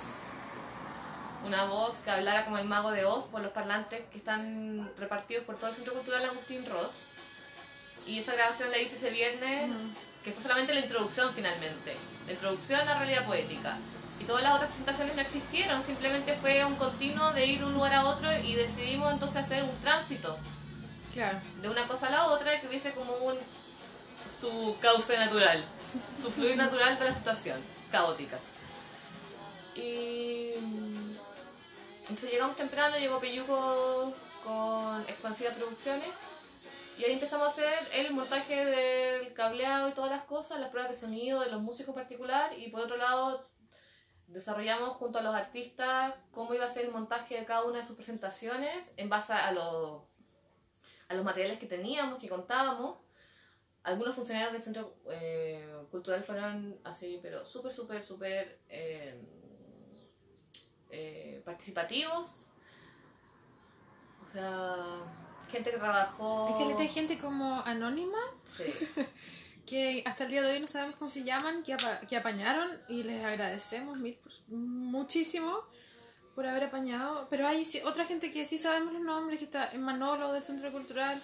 Una 1.47 1.65
voz 1.67 1.99
que 1.99 2.11
hablara 2.11 2.45
como 2.45 2.59
el 2.59 2.65
mago 2.65 2.91
de 2.91 3.05
Oz 3.05 3.27
por 3.27 3.41
los 3.41 3.53
parlantes 3.53 4.03
que 4.11 4.19
están 4.19 4.91
repartidos 4.99 5.45
por 5.45 5.57
todo 5.57 5.69
el 5.71 5.77
Centro 5.77 5.95
Cultural 5.95 6.25
Agustín 6.25 6.67
Ross. 6.67 7.05
Y 8.05 8.19
esa 8.19 8.35
grabación 8.35 8.71
la 8.71 8.79
hice 8.79 8.97
ese 8.97 9.11
viernes, 9.11 9.71
que 10.25 10.33
fue 10.33 10.43
solamente 10.43 10.75
la 10.75 10.81
introducción 10.81 11.33
finalmente. 11.33 11.97
La 12.27 12.33
introducción 12.33 12.81
a 12.81 12.85
la 12.85 12.99
realidad 12.99 13.25
poética. 13.27 13.77
Y 14.21 14.25
todas 14.25 14.43
las 14.43 14.55
otras 14.55 14.69
presentaciones 14.71 15.15
no 15.15 15.23
existieron, 15.23 15.83
simplemente 15.83 16.35
fue 16.35 16.65
un 16.65 16.75
continuo 16.77 17.33
de 17.33 17.47
ir 17.47 17.61
de 17.61 17.67
un 17.67 17.75
lugar 17.75 17.95
a 17.95 18.07
otro 18.07 18.33
y 18.39 18.55
decidimos 18.55 19.13
entonces 19.13 19.37
hacer 19.45 19.63
un 19.63 19.79
tránsito 19.83 20.37
Claro. 21.13 21.39
de 21.63 21.69
una 21.69 21.87
cosa 21.87 22.09
a 22.09 22.11
la 22.11 22.27
otra 22.27 22.55
y 22.55 22.61
que 22.61 22.67
hubiese 22.67 22.93
como 22.93 23.13
un 23.19 23.37
su 24.41 24.77
cauce 24.81 25.17
natural, 25.19 25.65
su 26.21 26.31
fluir 26.31 26.57
natural 26.57 26.99
de 26.99 27.05
la 27.05 27.15
situación, 27.15 27.61
caótica. 27.93 28.39
Y 29.75 30.53
entonces 32.09 32.31
llegamos 32.31 32.57
temprano, 32.57 32.99
llegó 32.99 33.19
Peyuco 33.19 34.15
con 34.45 35.03
Expansiva 35.09 35.51
Producciones 35.51 36.11
y 36.99 37.05
ahí 37.05 37.13
empezamos 37.13 37.49
a 37.49 37.51
hacer 37.51 37.75
el 37.95 38.15
montaje 38.15 38.65
del 38.65 39.35
cableado 39.35 39.89
y 39.89 39.93
todas 39.93 40.13
las 40.13 40.23
cosas, 40.23 40.61
las 40.61 40.71
pruebas 40.71 40.93
de 40.93 40.97
sonido 40.97 41.41
de 41.41 41.51
los 41.51 41.61
músicos 41.61 41.89
en 41.89 42.03
particular 42.03 42.57
y 42.57 42.71
por 42.71 42.83
otro 42.83 42.97
lado 42.97 43.51
desarrollamos 44.29 44.97
junto 44.97 45.19
a 45.19 45.23
los 45.23 45.35
artistas 45.35 46.15
cómo 46.31 46.55
iba 46.55 46.65
a 46.65 46.71
ser 46.71 46.85
el 46.85 46.93
montaje 46.93 47.41
de 47.41 47.45
cada 47.45 47.65
una 47.65 47.79
de 47.79 47.85
sus 47.85 47.97
presentaciones 47.97 48.93
en 48.97 49.09
base 49.09 49.33
a 49.33 49.51
los 49.51 50.03
a 51.09 51.15
los 51.15 51.25
materiales 51.25 51.59
que 51.59 51.67
teníamos, 51.67 52.19
que 52.19 52.29
contábamos. 52.29 52.99
Algunos 53.83 54.15
funcionarios 54.15 54.53
del 54.53 54.63
centro 54.63 54.97
eh, 55.11 55.73
cultural 55.91 56.23
fueron 56.25 56.81
así, 56.83 57.21
pero 57.23 57.47
súper, 57.47 57.73
súper, 57.73 58.03
súper 58.03 58.59
eh, 58.69 59.36
eh, 60.91 61.43
participativos. 61.45 62.37
O 64.27 64.33
sea, 64.33 64.85
gente 65.51 65.71
que 65.71 65.79
trabajó. 65.79 66.49
Es 66.49 66.55
que 66.57 66.75
le 66.75 66.81
hay 66.83 66.89
gente 66.93 67.19
como 67.19 67.61
anónima 67.65 68.19
Sí, 68.45 68.65
que 69.67 70.03
hasta 70.07 70.25
el 70.25 70.31
día 70.31 70.43
de 70.43 70.53
hoy 70.53 70.61
no 70.61 70.67
sabemos 70.67 70.97
cómo 70.97 71.11
se 71.11 71.25
llaman, 71.25 71.63
que, 71.63 71.73
apa- 71.75 72.01
que 72.01 72.17
apañaron 72.17 72.69
y 72.89 73.03
les 73.05 73.25
agradecemos 73.25 73.99
mil 73.99 74.19
muchísimo 74.49 75.61
por 76.35 76.47
haber 76.47 76.65
apañado. 76.65 77.27
Pero 77.31 77.47
hay 77.47 77.65
sí- 77.65 77.81
otra 77.85 78.05
gente 78.05 78.31
que 78.31 78.45
sí 78.47 78.59
sabemos 78.59 78.93
los 78.93 79.03
nombres, 79.03 79.39
que 79.39 79.45
está 79.47 79.71
en 79.73 79.83
Manolo 79.83 80.33
del 80.33 80.43
Centro 80.43 80.71
Cultural, 80.73 81.21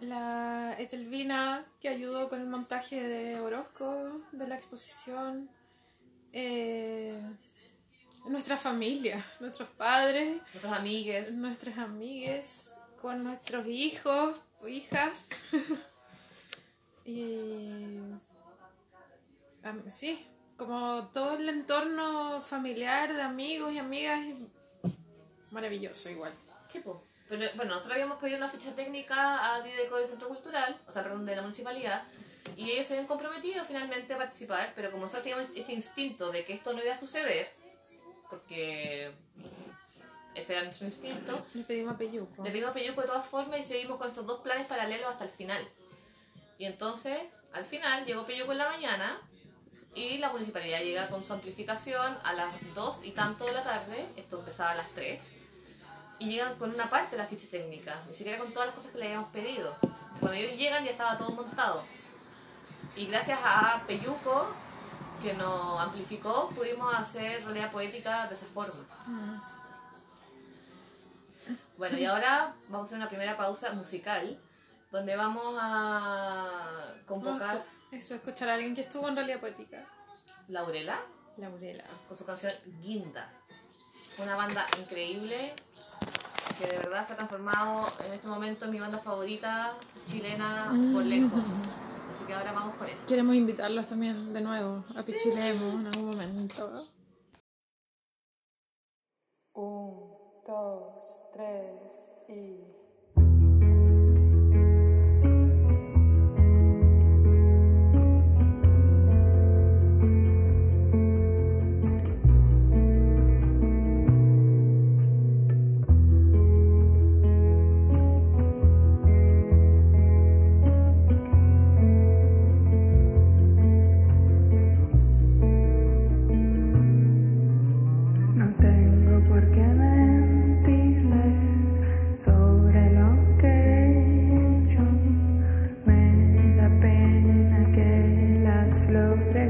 la 0.00 0.74
Etelvina 0.78 1.64
que 1.80 1.88
ayudó 1.88 2.28
con 2.28 2.40
el 2.40 2.46
montaje 2.48 3.02
de 3.08 3.40
Orozco 3.40 4.20
de 4.32 4.46
la 4.46 4.54
exposición, 4.56 5.48
eh, 6.32 7.20
nuestra 8.24 8.56
familia, 8.56 9.24
nuestros 9.40 9.68
padres, 9.70 10.40
nuestros 10.52 10.72
amigues. 10.72 11.32
nuestras 11.34 11.78
amigues, 11.78 12.74
con 13.00 13.22
nuestros 13.22 13.66
hijos, 13.66 14.36
hijas. 14.66 15.30
y. 17.04 17.98
sí, 19.88 20.26
como 20.56 21.10
todo 21.12 21.36
el 21.36 21.48
entorno 21.48 22.40
familiar 22.40 23.12
de 23.12 23.22
amigos 23.22 23.72
y 23.72 23.78
amigas, 23.78 24.20
es 24.20 25.52
maravilloso 25.52 26.08
igual. 26.10 26.32
Sí. 26.68 26.82
Pero 27.28 27.50
bueno, 27.56 27.74
nosotros 27.74 27.92
habíamos 27.92 28.18
pedido 28.18 28.38
una 28.38 28.50
ficha 28.50 28.74
técnica 28.74 29.54
a 29.54 29.62
Dideco 29.62 29.96
del 29.96 30.08
Centro 30.08 30.28
Cultural, 30.28 30.78
o 30.86 30.92
sea, 30.92 31.02
perdón, 31.02 31.24
de 31.24 31.36
la 31.36 31.42
municipalidad, 31.42 32.02
y 32.56 32.70
ellos 32.70 32.86
se 32.86 32.94
habían 32.94 33.06
comprometido 33.06 33.64
finalmente 33.64 34.12
a 34.12 34.18
participar, 34.18 34.72
pero 34.76 34.90
como 34.90 35.04
nosotros 35.04 35.24
teníamos 35.24 35.50
este 35.56 35.72
instinto 35.72 36.30
de 36.30 36.44
que 36.44 36.54
esto 36.54 36.72
no 36.72 36.82
iba 36.82 36.92
a 36.92 36.98
suceder, 36.98 37.50
porque 38.34 39.12
ese 40.34 40.54
era 40.54 40.64
nuestro 40.64 40.86
instinto, 40.86 41.46
Le 41.54 41.62
pedimos 41.62 41.94
a 41.94 41.98
Peyuco. 41.98 42.42
le 42.42 42.50
pedimos 42.50 42.70
a 42.70 42.74
Peyuco 42.74 43.00
de 43.00 43.06
todas 43.06 43.26
formas 43.26 43.60
y 43.60 43.62
seguimos 43.62 43.98
con 43.98 44.08
estos 44.08 44.26
dos 44.26 44.40
planes 44.40 44.66
paralelos 44.66 45.08
hasta 45.10 45.24
el 45.24 45.30
final. 45.30 45.64
Y 46.58 46.64
entonces, 46.66 47.18
al 47.52 47.64
final, 47.64 48.04
llegó 48.04 48.26
Peyuco 48.26 48.52
en 48.52 48.58
la 48.58 48.68
mañana 48.68 49.20
y 49.94 50.18
la 50.18 50.30
municipalidad 50.30 50.80
llega 50.80 51.08
con 51.08 51.24
su 51.24 51.32
amplificación 51.32 52.18
a 52.24 52.32
las 52.32 52.74
2 52.74 53.04
y 53.04 53.12
tanto 53.12 53.44
de 53.46 53.52
la 53.52 53.62
tarde, 53.62 54.04
esto 54.16 54.40
empezaba 54.40 54.72
a 54.72 54.74
las 54.76 54.90
3, 54.90 55.20
y 56.18 56.26
llegan 56.26 56.56
con 56.56 56.74
una 56.74 56.90
parte 56.90 57.16
de 57.16 57.22
la 57.22 57.28
ficha 57.28 57.46
técnica, 57.50 58.00
ni 58.08 58.14
siquiera 58.14 58.38
con 58.38 58.52
todas 58.52 58.66
las 58.66 58.76
cosas 58.76 58.92
que 58.92 58.98
le 58.98 59.06
habíamos 59.06 59.30
pedido. 59.30 59.76
Cuando 60.20 60.32
ellos 60.32 60.58
llegan 60.58 60.84
ya 60.84 60.92
estaba 60.92 61.16
todo 61.18 61.30
montado. 61.30 61.84
Y 62.96 63.06
gracias 63.06 63.38
a 63.42 63.82
Peyuco, 63.86 64.48
que 65.24 65.32
nos 65.34 65.80
amplificó, 65.80 66.50
pudimos 66.50 66.94
hacer 66.94 67.42
realidad 67.44 67.72
poética 67.72 68.26
de 68.28 68.34
esa 68.34 68.46
forma. 68.46 68.84
Bueno, 71.78 71.98
y 71.98 72.04
ahora 72.04 72.54
vamos 72.68 72.84
a 72.84 72.86
hacer 72.86 72.98
una 72.98 73.08
primera 73.08 73.36
pausa 73.36 73.72
musical, 73.72 74.38
donde 74.92 75.16
vamos 75.16 75.56
a 75.58 76.48
convocar 77.06 77.64
Eso, 77.90 78.14
escuchar 78.14 78.50
a 78.50 78.54
alguien 78.54 78.74
que 78.74 78.82
estuvo 78.82 79.08
en 79.08 79.16
realidad 79.16 79.40
poética. 79.40 79.84
Laurela 80.48 81.00
Laurela. 81.38 81.84
con 82.06 82.16
su 82.16 82.26
canción 82.26 82.52
Guinda. 82.82 83.26
Una 84.18 84.36
banda 84.36 84.66
increíble 84.78 85.54
que 86.60 86.66
de 86.66 86.76
verdad 86.76 87.06
se 87.06 87.14
ha 87.14 87.16
transformado 87.16 87.88
en 88.04 88.12
este 88.12 88.28
momento 88.28 88.66
en 88.66 88.70
mi 88.70 88.78
banda 88.78 88.98
favorita 88.98 89.72
chilena 90.06 90.66
por 90.92 91.02
lejos. 91.02 91.44
Así 92.14 92.24
que 92.26 92.32
ahora 92.32 92.52
vamos 92.52 92.76
con 92.76 92.88
eso. 92.88 93.06
Queremos 93.08 93.34
invitarlos 93.34 93.88
también 93.88 94.32
de 94.32 94.40
nuevo 94.40 94.84
a 94.94 95.02
Pichilemo 95.02 95.80
en 95.80 95.86
algún 95.88 96.06
momento. 96.10 96.88
Un, 99.54 100.16
dos, 100.46 101.24
tres 101.32 102.12
y... 102.28 102.73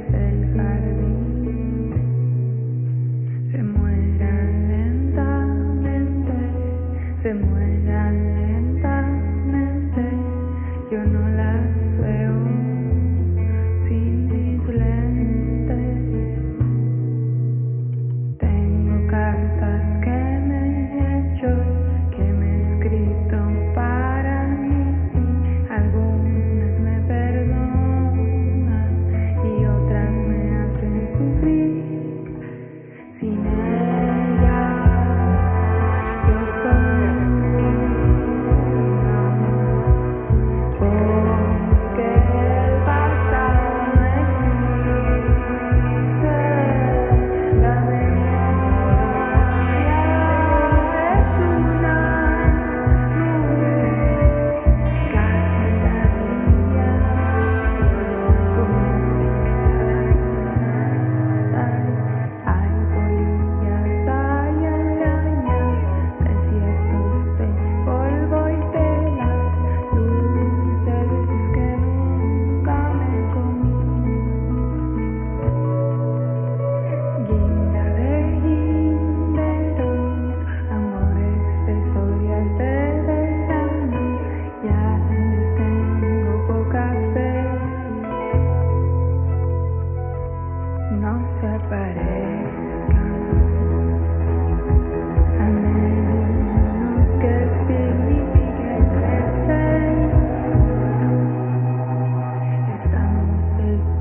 flores 0.04 0.12
del 0.12 0.54
jardín 0.54 1.90
se 3.42 3.62
mueran 3.62 4.68
lentamente, 4.68 6.34
se 7.14 7.34
mueran 7.34 8.34
lentamente. 8.34 10.02
Yo 10.90 11.04
no 11.04 11.28
las 11.28 11.96
veo 11.96 12.34
sin 13.78 14.26
mis 14.26 14.66
lentes. 14.66 16.00
Tengo 18.38 19.06
cartas 19.06 19.98
que 19.98 20.40
me 20.48 20.98
he 20.98 21.32
hecho, 21.32 21.48
que 22.10 22.24
me 22.32 22.56
he 22.56 22.60
escrito 22.60 23.36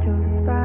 hechos 0.03 0.41
para 0.45 0.62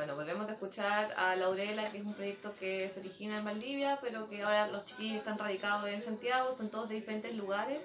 Bueno, 0.00 0.16
volvemos 0.16 0.48
a 0.48 0.52
escuchar 0.52 1.12
a 1.14 1.36
Laurela, 1.36 1.90
que 1.90 1.98
es 1.98 2.06
un 2.06 2.14
proyecto 2.14 2.54
que 2.58 2.88
se 2.88 3.00
origina 3.00 3.36
en 3.36 3.44
Valdivia, 3.44 3.98
pero 4.00 4.30
que 4.30 4.42
ahora 4.42 4.66
los 4.68 4.86
chiquillos 4.86 5.18
están 5.18 5.36
radicados 5.36 5.86
en 5.90 6.00
Santiago, 6.00 6.56
son 6.56 6.70
todos 6.70 6.88
de 6.88 6.94
diferentes 6.94 7.36
lugares. 7.36 7.82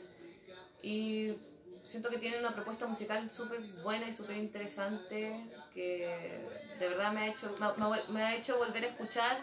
Y 0.82 1.36
siento 1.84 2.10
que 2.10 2.18
tienen 2.18 2.40
una 2.40 2.52
propuesta 2.52 2.86
musical 2.88 3.30
súper 3.30 3.60
buena 3.84 4.08
y 4.08 4.14
súper 4.14 4.38
interesante, 4.38 5.46
que 5.74 6.40
de 6.80 6.88
verdad 6.88 7.12
me 7.12 7.20
ha, 7.20 7.28
hecho, 7.28 7.54
me, 8.08 8.24
ha 8.24 8.34
hecho 8.34 8.60
volver 8.60 8.86
a 8.86 8.88
escuchar 8.88 9.36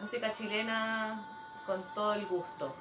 música 0.00 0.32
chilena 0.32 1.24
con 1.66 1.84
todo 1.94 2.14
el 2.14 2.26
gusto. 2.26 2.74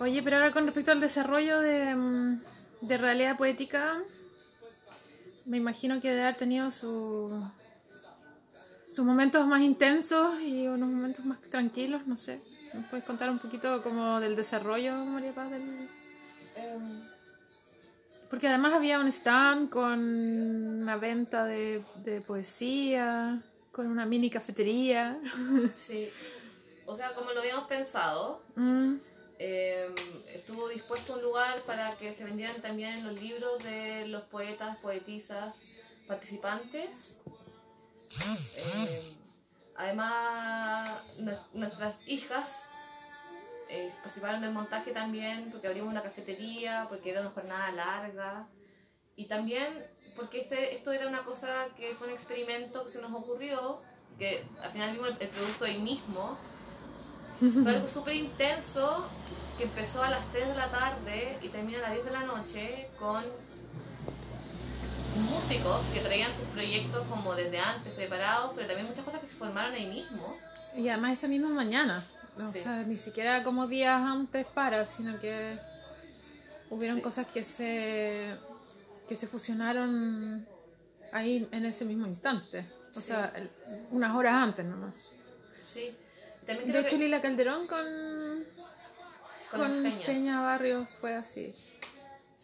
Oye, 0.00 0.24
pero 0.24 0.38
ahora 0.38 0.50
con 0.50 0.64
respecto 0.64 0.90
al 0.90 0.98
desarrollo 0.98 1.60
de, 1.60 1.94
mm, 1.94 2.40
de 2.80 2.98
realidad 2.98 3.36
poética, 3.36 4.02
me 5.46 5.56
imagino 5.56 6.00
que 6.00 6.10
debe 6.10 6.22
haber 6.22 6.36
tenido 6.36 6.70
su, 6.70 7.30
sus 8.90 9.04
momentos 9.04 9.46
más 9.46 9.60
intensos 9.60 10.40
y 10.40 10.66
unos 10.66 10.88
momentos 10.88 11.24
más 11.24 11.40
tranquilos, 11.42 12.06
no 12.06 12.16
sé. 12.16 12.40
¿Me 12.72 12.80
puedes 12.82 13.04
contar 13.04 13.30
un 13.30 13.38
poquito 13.38 13.82
como 13.82 14.20
del 14.20 14.36
desarrollo, 14.36 14.94
María 15.04 15.32
Paz? 15.32 15.50
Del... 15.50 15.88
Porque 18.30 18.48
además 18.48 18.74
había 18.74 18.98
un 18.98 19.06
stand 19.06 19.70
con 19.70 20.00
una 20.82 20.96
venta 20.96 21.44
de, 21.44 21.84
de 22.02 22.20
poesía, 22.20 23.40
con 23.70 23.86
una 23.86 24.06
mini 24.06 24.30
cafetería. 24.30 25.18
Sí, 25.76 26.08
o 26.86 26.94
sea, 26.94 27.14
como 27.14 27.32
lo 27.32 27.40
habíamos 27.40 27.66
pensado, 27.66 28.42
Mm, 28.56 28.94
eh, 29.38 29.88
estuvo 30.32 30.68
dispuesto 30.68 31.14
un 31.14 31.22
lugar 31.22 31.60
para 31.62 31.96
que 31.96 32.14
se 32.14 32.24
vendieran 32.24 32.60
también 32.62 33.04
los 33.04 33.20
libros 33.20 33.62
de 33.64 34.06
los 34.06 34.24
poetas, 34.24 34.76
poetisas, 34.78 35.56
participantes. 36.06 37.16
Eh, 38.56 39.16
además, 39.76 41.00
nue- 41.18 41.40
nuestras 41.52 42.00
hijas 42.06 42.62
eh, 43.68 43.90
participaron 44.02 44.40
del 44.40 44.52
montaje 44.52 44.92
también, 44.92 45.50
porque 45.50 45.66
abrimos 45.66 45.90
una 45.90 46.02
cafetería, 46.02 46.86
porque 46.88 47.10
era 47.10 47.20
una 47.22 47.30
jornada 47.30 47.72
larga. 47.72 48.46
Y 49.16 49.26
también 49.26 49.84
porque 50.16 50.40
este, 50.42 50.76
esto 50.76 50.92
era 50.92 51.08
una 51.08 51.22
cosa 51.24 51.66
que 51.76 51.94
fue 51.94 52.08
un 52.08 52.14
experimento 52.14 52.84
que 52.84 52.92
se 52.92 53.00
nos 53.00 53.12
ocurrió, 53.12 53.80
que 54.18 54.44
al 54.62 54.70
final 54.70 54.92
vimos 54.92 55.08
el, 55.10 55.16
el 55.22 55.28
producto 55.28 55.64
ahí 55.64 55.78
mismo. 55.80 56.38
Fue 57.38 57.74
algo 57.74 57.88
súper 57.88 58.14
intenso 58.14 59.06
que 59.58 59.64
empezó 59.64 60.02
a 60.02 60.10
las 60.10 60.24
3 60.32 60.48
de 60.48 60.54
la 60.54 60.70
tarde 60.70 61.38
y 61.42 61.48
termina 61.48 61.78
a 61.78 61.82
las 61.82 61.92
10 61.92 62.04
de 62.06 62.10
la 62.12 62.22
noche 62.22 62.88
con 62.98 63.22
músicos 65.30 65.80
que 65.92 66.00
traían 66.00 66.32
sus 66.32 66.44
proyectos 66.48 67.06
como 67.08 67.34
desde 67.34 67.58
antes 67.58 67.92
preparados, 67.94 68.52
pero 68.54 68.66
también 68.66 68.88
muchas 68.88 69.04
cosas 69.04 69.20
que 69.20 69.28
se 69.28 69.34
formaron 69.36 69.72
ahí 69.74 69.86
mismo. 69.86 70.36
Y 70.76 70.88
además 70.88 71.12
esa 71.12 71.28
misma 71.28 71.50
mañana. 71.50 72.02
O 72.36 72.52
Sí. 72.52 72.60
sea, 72.60 72.82
ni 72.82 72.96
siquiera 72.96 73.44
como 73.44 73.68
días 73.68 74.00
antes 74.00 74.44
para, 74.46 74.84
sino 74.84 75.20
que 75.20 75.56
hubieron 76.70 76.96
Sí. 76.96 77.02
cosas 77.02 77.26
que 77.26 77.44
se 77.44 78.36
que 79.08 79.14
se 79.16 79.26
fusionaron 79.26 80.46
ahí 81.12 81.46
en 81.52 81.66
ese 81.66 81.84
mismo 81.84 82.06
instante. 82.06 82.64
O 82.96 83.00
Sí. 83.00 83.08
sea, 83.08 83.32
unas 83.90 84.16
horas 84.16 84.32
antes 84.34 84.64
nomás. 84.64 84.94
Sí. 85.62 85.94
También 86.46 86.72
De 86.72 86.80
hecho, 86.80 86.90
que 86.90 86.98
Lila 86.98 87.20
Calderón 87.20 87.66
con, 87.66 88.44
con, 89.50 89.60
con. 89.60 89.92
Feña 90.02 90.42
Barrios 90.42 90.88
fue 91.00 91.14
así. 91.14 91.54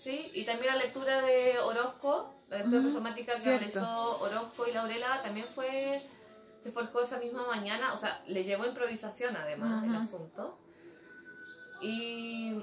Sí, 0.01 0.31
y 0.35 0.45
también 0.45 0.75
la 0.75 0.83
lectura 0.83 1.21
de 1.21 1.59
Orozco, 1.59 2.35
la 2.49 2.59
lectura 2.59 2.83
performática 2.83 3.35
que 3.35 3.59
realizó 3.59 4.19
Orozco 4.21 4.67
y 4.67 4.73
Laurela 4.73 5.21
también 5.23 5.47
fue, 5.55 6.01
se 6.63 6.73
forjó 6.73 7.03
esa 7.03 7.19
misma 7.19 7.47
mañana, 7.47 7.93
o 7.93 7.99
sea, 7.99 8.23
le 8.27 8.43
llevó 8.43 8.65
improvisación 8.65 9.37
además 9.37 9.85
el 9.85 9.95
asunto. 9.95 10.59
Y 11.83 12.63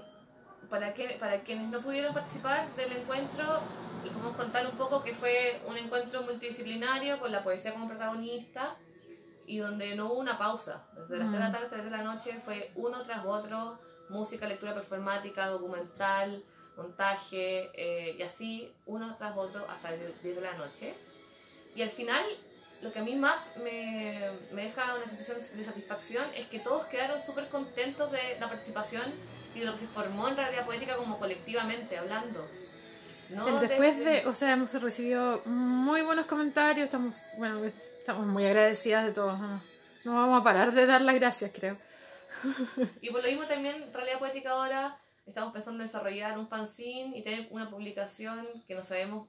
para, 0.67 0.95
que, 0.95 1.17
para 1.19 1.41
quienes 1.41 1.69
no 1.69 1.81
pudieron 1.81 2.11
participar 2.11 2.73
del 2.75 2.91
encuentro, 2.93 3.59
les 4.03 4.13
podemos 4.13 4.35
contar 4.35 4.65
un 4.65 4.77
poco 4.77 5.03
que 5.03 5.13
fue 5.13 5.61
un 5.67 5.77
encuentro 5.77 6.23
multidisciplinario 6.23 7.19
con 7.19 7.31
la 7.31 7.43
poesía 7.43 7.71
como 7.71 7.87
protagonista 7.87 8.75
y 9.47 9.57
donde 9.59 9.95
no 9.95 10.07
hubo 10.07 10.19
una 10.19 10.37
pausa. 10.37 10.83
Desde 10.93 11.17
las 11.17 11.29
3 11.29 11.31
de 11.31 11.39
la 11.39 11.51
tarde 11.51 11.65
hasta 11.65 11.77
las 11.77 11.85
3 11.85 11.91
de 11.91 11.91
la 11.91 12.03
noche 12.03 12.41
fue 12.43 12.69
uno 12.75 13.01
tras 13.03 13.25
otro, 13.25 13.79
música, 14.09 14.45
lectura 14.45 14.75
performática, 14.75 15.47
documental, 15.47 16.43
montaje, 16.75 17.71
eh, 17.73 18.15
y 18.19 18.21
así, 18.21 18.71
uno 18.85 19.15
tras 19.15 19.35
otro 19.35 19.65
hasta 19.69 19.91
las 19.91 20.21
10 20.21 20.35
de 20.35 20.41
la 20.41 20.53
noche. 20.53 20.93
Y 21.75 21.81
al 21.81 21.89
final, 21.89 22.23
lo 22.81 22.91
que 22.91 22.99
a 22.99 23.03
mí 23.03 23.15
más 23.15 23.39
me, 23.63 24.19
me 24.51 24.63
deja 24.63 24.95
una 24.95 25.07
sensación 25.07 25.37
de 25.57 25.63
satisfacción 25.63 26.25
es 26.35 26.47
que 26.47 26.59
todos 26.59 26.85
quedaron 26.87 27.23
súper 27.23 27.47
contentos 27.47 28.11
de 28.11 28.37
la 28.39 28.47
participación 28.47 29.03
y 29.55 29.59
de 29.61 29.65
lo 29.65 29.73
que 29.73 29.79
se 29.79 29.87
formó 29.87 30.27
en 30.27 30.35
realidad 30.35 30.65
poética 30.65 30.97
como 30.97 31.17
colectivamente 31.17 31.97
hablando. 31.97 32.45
No 33.29 33.45
después 33.59 33.99
de, 34.05 34.25
o 34.25 34.33
sea, 34.33 34.53
hemos 34.53 34.73
recibido 34.81 35.41
muy 35.45 36.01
buenos 36.01 36.25
comentarios, 36.27 36.85
estamos, 36.85 37.23
bueno, 37.37 37.61
estamos 38.07 38.25
muy 38.25 38.45
agradecidas 38.45 39.03
de 39.03 39.11
todos. 39.11 39.37
No, 39.37 39.61
no 40.05 40.13
vamos 40.15 40.39
a 40.39 40.43
parar 40.45 40.71
de 40.71 40.85
dar 40.85 41.01
las 41.01 41.15
gracias, 41.15 41.51
creo. 41.53 41.75
Y 43.01 43.09
por 43.09 43.21
lo 43.21 43.27
mismo 43.27 43.43
también, 43.43 43.91
Realidad 43.93 44.19
Poética 44.19 44.51
ahora, 44.51 44.97
estamos 45.25 45.51
pensando 45.51 45.83
en 45.83 45.87
desarrollar 45.89 46.39
un 46.39 46.47
fanzine 46.47 47.17
y 47.17 47.21
tener 47.21 47.47
una 47.51 47.69
publicación 47.69 48.47
que 48.65 48.75
no 48.75 48.85
sabemos 48.85 49.27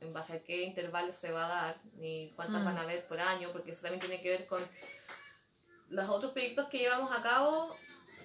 en 0.00 0.12
base 0.14 0.32
a 0.32 0.42
qué 0.42 0.62
intervalos 0.62 1.14
se 1.18 1.30
va 1.30 1.44
a 1.44 1.48
dar, 1.48 1.76
ni 1.98 2.32
cuántas 2.36 2.62
Mm. 2.62 2.64
van 2.64 2.78
a 2.78 2.82
haber 2.82 3.06
por 3.06 3.20
año, 3.20 3.50
porque 3.52 3.72
eso 3.72 3.82
también 3.82 4.00
tiene 4.00 4.22
que 4.22 4.30
ver 4.30 4.46
con 4.46 4.66
los 5.90 6.08
otros 6.08 6.32
proyectos 6.32 6.68
que 6.70 6.78
llevamos 6.78 7.12
a 7.14 7.22
cabo, 7.22 7.76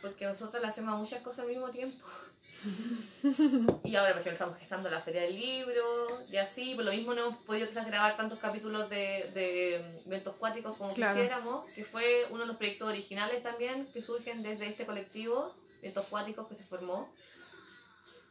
porque 0.02 0.26
nosotros 0.26 0.62
le 0.62 0.70
hacemos 0.70 0.98
muchas 0.98 1.22
cosas 1.22 1.40
al 1.42 1.48
mismo 1.50 1.70
tiempo. 1.70 1.98
y 3.84 3.96
ahora, 3.96 4.12
por 4.12 4.22
ejemplo, 4.22 4.32
estamos 4.34 4.58
gestando 4.60 4.90
la 4.90 5.02
Feria 5.02 5.24
del 5.24 5.36
Libro 5.36 6.08
y 6.32 6.38
así, 6.38 6.76
por 6.76 6.86
lo 6.86 6.92
mismo 6.92 7.14
no 7.14 7.28
hemos 7.28 7.44
podido 7.44 7.68
quizás 7.68 7.88
grabar 7.88 8.16
tantos 8.18 8.40
capítulos 8.40 8.90
de, 8.90 9.30
de 9.34 9.76
eventos 10.06 10.36
cuáticos 10.38 10.78
como 10.78 10.94
Claro. 10.94 11.16
quisiéramos, 11.16 11.72
que 11.72 11.84
fue 11.84 12.26
uno 12.30 12.42
de 12.42 12.48
los 12.48 12.58
proyectos 12.58 12.88
originales 12.88 13.42
también 13.44 13.88
que 13.94 14.02
surgen 14.02 14.42
desde 14.44 14.68
este 14.68 14.86
colectivo, 14.86 15.54
Eventos 15.82 16.06
Cuáticos, 16.08 16.48
que 16.48 16.56
se 16.56 16.64
formó. 16.64 17.12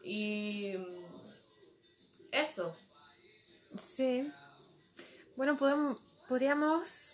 Y 0.04 0.74
mm, 0.78 0.84
eso. 2.32 2.74
Sí. 3.78 4.30
Bueno, 5.36 5.56
podemos, 5.56 6.00
podríamos 6.28 7.12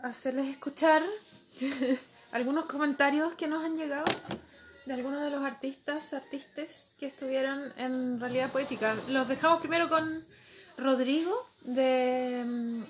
hacerles 0.00 0.48
escuchar 0.48 1.02
algunos 2.32 2.64
comentarios 2.66 3.34
que 3.34 3.46
nos 3.46 3.64
han 3.64 3.76
llegado 3.76 4.04
de 4.86 4.94
algunos 4.94 5.22
de 5.22 5.30
los 5.30 5.42
artistas, 5.42 6.12
artistas 6.12 6.94
que 6.98 7.06
estuvieron 7.06 7.72
en 7.76 8.20
realidad 8.20 8.50
poética. 8.50 8.96
Los 9.08 9.28
dejamos 9.28 9.60
primero 9.60 9.88
con 9.88 10.04
Rodrigo 10.76 11.32
de 11.62 12.44
mm, 12.44 12.82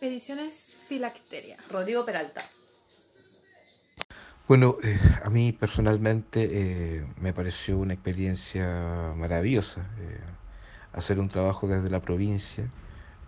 Ediciones 0.00 0.76
Filacteria. 0.88 1.56
Rodrigo 1.70 2.04
Peralta. 2.04 2.42
Bueno, 4.46 4.76
eh, 4.82 4.98
a 5.22 5.30
mí 5.30 5.52
personalmente 5.52 6.48
eh, 6.52 7.06
me 7.18 7.32
pareció 7.32 7.78
una 7.78 7.94
experiencia 7.94 9.14
maravillosa 9.16 9.80
eh, 9.98 10.20
hacer 10.94 11.18
un 11.18 11.28
trabajo 11.28 11.66
desde 11.66 11.90
la 11.90 12.00
provincia, 12.00 12.70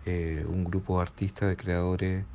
eh, 0.05 0.45
un 0.47 0.63
grupo 0.63 0.97
de 0.97 1.01
artistas, 1.01 1.49
de 1.49 1.57
creadores, 1.57 2.25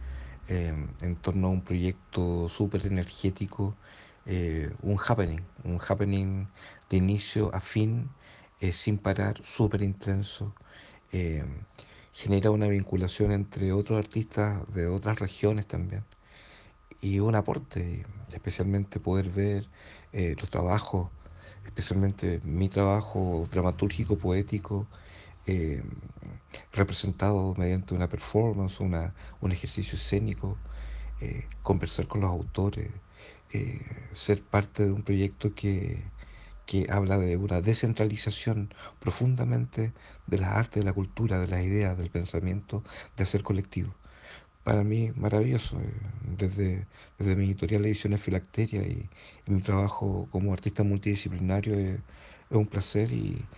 eh, 0.48 0.74
en 1.00 1.16
torno 1.16 1.48
a 1.48 1.50
un 1.50 1.62
proyecto 1.62 2.48
súper 2.48 2.86
energético, 2.86 3.74
eh, 4.26 4.72
un 4.82 4.98
happening, 4.98 5.42
un 5.64 5.80
happening 5.86 6.46
de 6.88 6.96
inicio 6.96 7.54
a 7.54 7.60
fin, 7.60 8.10
eh, 8.60 8.72
sin 8.72 8.98
parar, 8.98 9.40
súper 9.44 9.82
intenso. 9.82 10.54
eh, 11.12 11.44
genera 12.12 12.50
una 12.50 12.68
vinculación 12.68 13.32
entre 13.32 13.72
otros 13.72 13.98
artistas 13.98 14.66
de 14.74 14.86
otras 14.86 15.18
regiones 15.20 15.66
también 15.66 16.04
y 17.00 17.20
un 17.20 17.34
aporte, 17.34 18.06
especialmente 18.32 19.00
poder 19.00 19.30
ver 19.30 19.70
los 20.12 20.50
trabajos, 20.50 21.10
especialmente 21.64 22.40
mi 22.44 22.68
trabajo 22.68 23.46
dramatúrgico, 23.50 24.16
poético, 24.18 24.88
representado 26.72 27.54
mediante 27.56 27.94
una 27.94 28.08
performance, 28.08 28.80
una, 28.80 29.14
un 29.40 29.52
ejercicio 29.52 29.96
escénico, 29.96 30.60
conversar 31.62 32.06
con 32.08 32.20
los 32.22 32.30
autores, 32.30 32.90
eh, 33.52 34.08
ser 34.12 34.44
parte 34.46 34.84
de 34.86 34.92
un 34.92 35.02
proyecto 35.04 35.54
que, 35.54 36.12
que 36.66 36.86
habla 36.90 37.18
de 37.18 37.36
una 37.36 37.60
descentralización 37.62 38.72
profundamente 39.00 39.94
de 40.26 40.38
las 40.38 40.50
artes, 40.54 40.80
de 40.82 40.86
la 40.86 40.92
cultura, 40.94 41.38
de 41.40 41.48
las 41.48 41.64
ideas, 41.64 41.98
del 41.98 42.10
pensamiento, 42.10 42.84
de 43.16 43.24
hacer 43.24 43.42
colectivo 43.42 43.96
para 44.64 44.84
mí 44.84 45.12
maravilloso. 45.16 45.80
eh, 45.80 46.00
Desde, 46.22 46.88
desde 47.18 47.36
mi 47.36 47.44
editorial 47.46 47.84
Ediciones 47.86 48.22
Filacteria 48.22 48.82
y, 48.86 49.10
mi 49.46 49.62
trabajo 49.62 50.28
como 50.30 50.52
artista 50.52 50.82
multidisciplinario 50.84 51.74
es, 51.78 52.00
es 52.50 52.56
un 52.56 52.68
placer 52.68 53.12
y, 53.12 53.50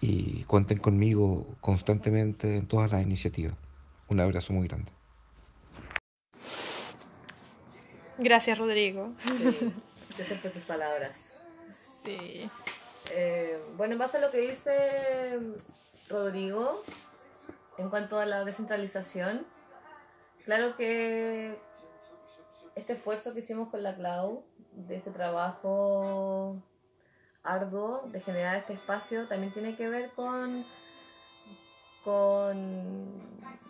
y 0.00 0.44
cuenten 0.46 0.78
conmigo 0.80 1.58
constantemente 1.60 2.56
en 2.58 2.68
todas 2.68 2.92
las 2.92 3.02
iniciativas. 3.04 3.58
Un 4.08 4.20
abrazo 4.20 4.54
muy 4.54 4.68
grande. 4.68 4.93
Gracias, 8.18 8.58
Rodrigo. 8.58 9.12
Sí, 9.20 9.72
gracias 10.16 10.40
por 10.40 10.50
tus 10.52 10.62
palabras. 10.64 11.32
Sí. 12.04 12.48
Eh, 13.10 13.58
bueno, 13.76 13.94
en 13.94 13.98
base 13.98 14.18
a 14.18 14.20
lo 14.20 14.30
que 14.30 14.38
dice 14.38 15.40
Rodrigo, 16.08 16.82
en 17.78 17.90
cuanto 17.90 18.18
a 18.18 18.26
la 18.26 18.44
descentralización, 18.44 19.44
claro 20.44 20.76
que 20.76 21.58
este 22.76 22.94
esfuerzo 22.94 23.32
que 23.34 23.40
hicimos 23.40 23.68
con 23.70 23.82
la 23.82 23.94
Clau, 23.94 24.44
de 24.72 24.96
este 24.96 25.10
trabajo 25.10 26.56
arduo 27.44 28.02
de 28.06 28.20
generar 28.20 28.56
este 28.56 28.72
espacio, 28.72 29.26
también 29.28 29.52
tiene 29.52 29.76
que 29.76 29.88
ver 29.88 30.10
con, 30.10 30.64
con 32.04 33.20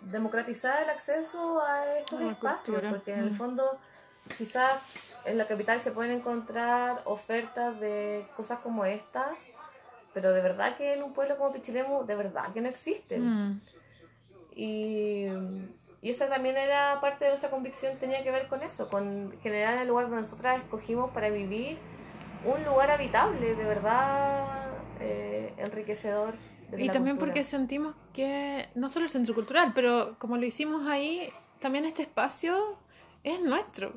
democratizar 0.02 0.82
el 0.82 0.90
acceso 0.90 1.60
a 1.60 1.98
estos 1.98 2.20
la 2.20 2.32
espacios, 2.32 2.66
cultura. 2.76 2.90
porque 2.90 3.12
en 3.14 3.20
el 3.20 3.30
Mm. 3.32 3.36
fondo 3.36 3.78
quizás 4.38 4.82
en 5.24 5.38
la 5.38 5.46
capital 5.46 5.80
se 5.80 5.90
pueden 5.90 6.12
encontrar 6.12 7.00
ofertas 7.04 7.80
de 7.80 8.26
cosas 8.36 8.58
como 8.60 8.84
esta, 8.84 9.34
pero 10.12 10.32
de 10.32 10.42
verdad 10.42 10.76
que 10.76 10.94
en 10.94 11.02
un 11.02 11.12
pueblo 11.12 11.36
como 11.36 11.52
Pichilemu, 11.52 12.04
de 12.04 12.14
verdad 12.14 12.52
que 12.52 12.60
no 12.60 12.68
existen. 12.68 13.24
Mm. 13.24 13.60
Y, 14.56 15.26
y 16.02 16.10
esa 16.10 16.28
también 16.28 16.56
era 16.56 17.00
parte 17.00 17.24
de 17.24 17.30
nuestra 17.30 17.50
convicción, 17.50 17.96
tenía 17.98 18.22
que 18.22 18.30
ver 18.30 18.46
con 18.46 18.62
eso, 18.62 18.88
con 18.88 19.34
generar 19.42 19.78
el 19.78 19.88
lugar 19.88 20.06
donde 20.06 20.22
nosotras 20.22 20.60
escogimos 20.60 21.10
para 21.10 21.30
vivir 21.30 21.78
un 22.44 22.64
lugar 22.64 22.90
habitable, 22.90 23.54
de 23.54 23.64
verdad 23.64 24.44
eh, 25.00 25.52
enriquecedor. 25.56 26.34
Y 26.76 26.88
también 26.88 27.16
cultura. 27.16 27.18
porque 27.18 27.44
sentimos 27.44 27.94
que 28.12 28.68
no 28.74 28.90
solo 28.90 29.06
el 29.06 29.10
centro 29.10 29.34
cultural, 29.34 29.72
pero 29.74 30.16
como 30.18 30.36
lo 30.36 30.44
hicimos 30.44 30.86
ahí, 30.88 31.28
también 31.60 31.84
este 31.84 32.02
espacio 32.02 32.78
es 33.22 33.40
nuestro. 33.40 33.92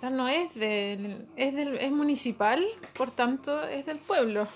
Sea, 0.00 0.08
no 0.08 0.28
es 0.28 0.54
del, 0.54 1.28
es 1.36 1.54
del, 1.54 1.76
es 1.76 1.92
municipal, 1.92 2.66
por 2.96 3.10
tanto 3.10 3.64
es 3.64 3.84
del 3.84 3.98
pueblo. 3.98 4.48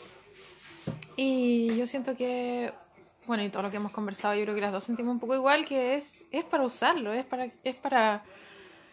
Y 1.16 1.76
yo 1.76 1.86
siento 1.86 2.16
que, 2.16 2.72
bueno, 3.26 3.42
y 3.42 3.50
todo 3.50 3.64
lo 3.64 3.70
que 3.70 3.76
hemos 3.76 3.92
conversado, 3.92 4.34
yo 4.34 4.44
creo 4.44 4.54
que 4.54 4.62
las 4.62 4.72
dos 4.72 4.84
sentimos 4.84 5.12
un 5.12 5.20
poco 5.20 5.34
igual, 5.34 5.66
que 5.66 5.96
es, 5.96 6.24
es 6.30 6.44
para 6.44 6.64
usarlo, 6.64 7.12
es 7.12 7.26
para, 7.26 7.50
es 7.62 7.74
para, 7.74 8.24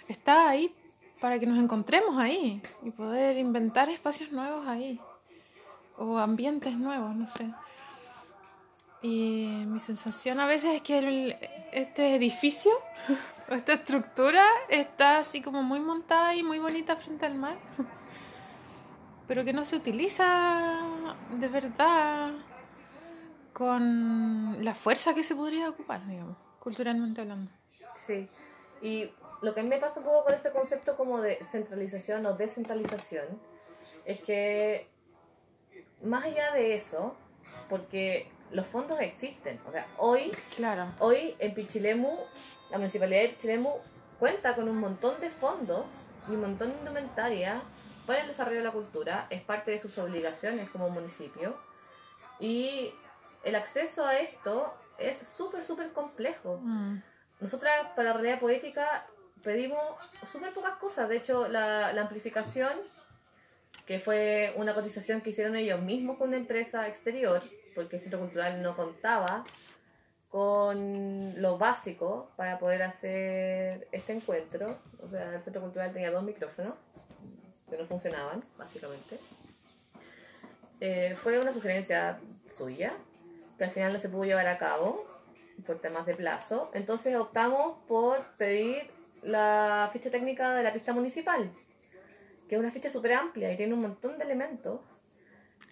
está 0.09 0.49
ahí 0.49 0.75
para 1.21 1.39
que 1.39 1.45
nos 1.45 1.57
encontremos 1.57 2.17
ahí 2.17 2.61
y 2.83 2.91
poder 2.91 3.37
inventar 3.37 3.87
espacios 3.89 4.33
nuevos 4.33 4.67
ahí. 4.67 4.99
O 5.97 6.17
ambientes 6.17 6.73
nuevos, 6.73 7.15
no 7.15 7.29
sé. 7.29 7.49
Y 9.01 9.63
mi 9.67 9.79
sensación 9.79 10.39
a 10.39 10.45
veces 10.45 10.75
es 10.75 10.81
que 10.81 10.99
el- 10.99 11.35
este 11.71 12.15
edificio, 12.15 12.71
esta 13.49 13.73
estructura, 13.73 14.45
está 14.69 15.17
así 15.17 15.41
como 15.41 15.63
muy 15.63 15.79
montada 15.79 16.35
y 16.35 16.43
muy 16.43 16.59
bonita 16.59 16.95
frente 16.95 17.25
al 17.25 17.35
mar, 17.35 17.57
pero 19.27 19.43
que 19.43 19.53
no 19.53 19.65
se 19.65 19.75
utiliza 19.75 20.79
de 21.31 21.47
verdad 21.47 22.33
con 23.53 24.63
la 24.63 24.73
fuerza 24.75 25.13
que 25.13 25.23
se 25.23 25.35
podría 25.35 25.69
ocupar, 25.69 26.05
digamos, 26.07 26.37
culturalmente 26.59 27.21
hablando. 27.21 27.51
Sí, 27.95 28.27
y 28.81 29.09
lo 29.41 29.53
que 29.53 29.59
a 29.59 29.63
mí 29.63 29.69
me 29.69 29.77
pasa 29.79 29.99
un 29.99 30.05
poco 30.05 30.25
con 30.25 30.33
este 30.33 30.51
concepto 30.51 30.95
como 30.95 31.21
de 31.21 31.43
centralización 31.43 32.25
o 32.25 32.33
descentralización 32.33 33.25
es 34.05 34.21
que 34.21 34.87
más 36.03 36.23
allá 36.25 36.51
de 36.53 36.73
eso, 36.73 37.15
porque 37.69 38.31
los 38.51 38.67
fondos 38.67 38.99
existen, 38.99 39.59
o 39.67 39.71
sea, 39.71 39.85
hoy, 39.97 40.31
Claro. 40.55 40.87
hoy 40.99 41.35
en 41.39 41.53
Pichilemu, 41.53 42.17
la 42.69 42.77
municipalidad 42.77 43.21
de 43.21 43.29
Pichilemu 43.29 43.73
cuenta 44.19 44.55
con 44.55 44.67
un 44.67 44.77
montón 44.77 45.19
de 45.19 45.29
fondos 45.29 45.85
y 46.27 46.31
un 46.31 46.41
montón 46.41 46.71
de 46.71 46.77
indumentaria 46.79 47.61
para 48.05 48.21
el 48.21 48.27
desarrollo 48.27 48.57
de 48.59 48.63
la 48.65 48.71
cultura, 48.71 49.27
es 49.29 49.41
parte 49.41 49.71
de 49.71 49.79
sus 49.79 49.97
obligaciones 49.97 50.69
como 50.69 50.89
municipio 50.89 51.55
y 52.39 52.91
el 53.43 53.55
acceso 53.55 54.05
a 54.05 54.17
esto 54.19 54.73
es 54.97 55.17
súper, 55.17 55.63
súper 55.63 55.91
complejo. 55.93 56.59
Mm. 56.61 57.01
Nosotras 57.39 57.87
para 57.95 58.09
la 58.09 58.13
realidad 58.13 58.39
poética 58.39 59.07
pedimos 59.43 59.79
súper 60.27 60.53
pocas 60.53 60.75
cosas. 60.75 61.09
De 61.09 61.17
hecho, 61.17 61.47
la, 61.47 61.91
la 61.93 62.01
amplificación, 62.01 62.73
que 63.85 63.99
fue 63.99 64.53
una 64.57 64.75
cotización 64.75 65.21
que 65.21 65.31
hicieron 65.31 65.55
ellos 65.55 65.81
mismos 65.81 66.17
con 66.17 66.27
una 66.29 66.37
empresa 66.37 66.87
exterior, 66.87 67.41
porque 67.75 67.97
el 67.97 68.01
Centro 68.01 68.19
Cultural 68.19 68.61
no 68.61 68.75
contaba 68.75 69.43
con 70.29 71.41
lo 71.41 71.57
básico 71.57 72.31
para 72.37 72.57
poder 72.57 72.83
hacer 72.83 73.87
este 73.91 74.13
encuentro. 74.13 74.79
O 75.03 75.09
sea, 75.09 75.33
el 75.35 75.41
Centro 75.41 75.61
Cultural 75.61 75.91
tenía 75.91 76.09
dos 76.09 76.23
micrófonos 76.23 76.75
que 77.69 77.77
no 77.77 77.85
funcionaban, 77.85 78.43
básicamente. 78.57 79.19
Eh, 80.79 81.15
fue 81.15 81.39
una 81.39 81.51
sugerencia 81.51 82.19
suya, 82.47 82.93
que 83.57 83.65
al 83.65 83.71
final 83.71 83.93
no 83.93 83.99
se 83.99 84.09
pudo 84.09 84.23
llevar 84.23 84.47
a 84.47 84.57
cabo 84.57 85.05
por 85.65 85.79
temas 85.79 86.05
de 86.05 86.15
plazo. 86.15 86.71
Entonces 86.73 87.15
optamos 87.15 87.77
por 87.87 88.23
pedir 88.37 88.89
la 89.21 89.89
ficha 89.93 90.09
técnica 90.09 90.55
de 90.55 90.63
la 90.63 90.73
pista 90.73 90.93
municipal, 90.93 91.51
que 92.47 92.55
es 92.55 92.59
una 92.59 92.71
ficha 92.71 92.89
súper 92.89 93.13
amplia 93.13 93.51
y 93.51 93.57
tiene 93.57 93.73
un 93.73 93.81
montón 93.81 94.17
de 94.17 94.23
elementos. 94.23 94.81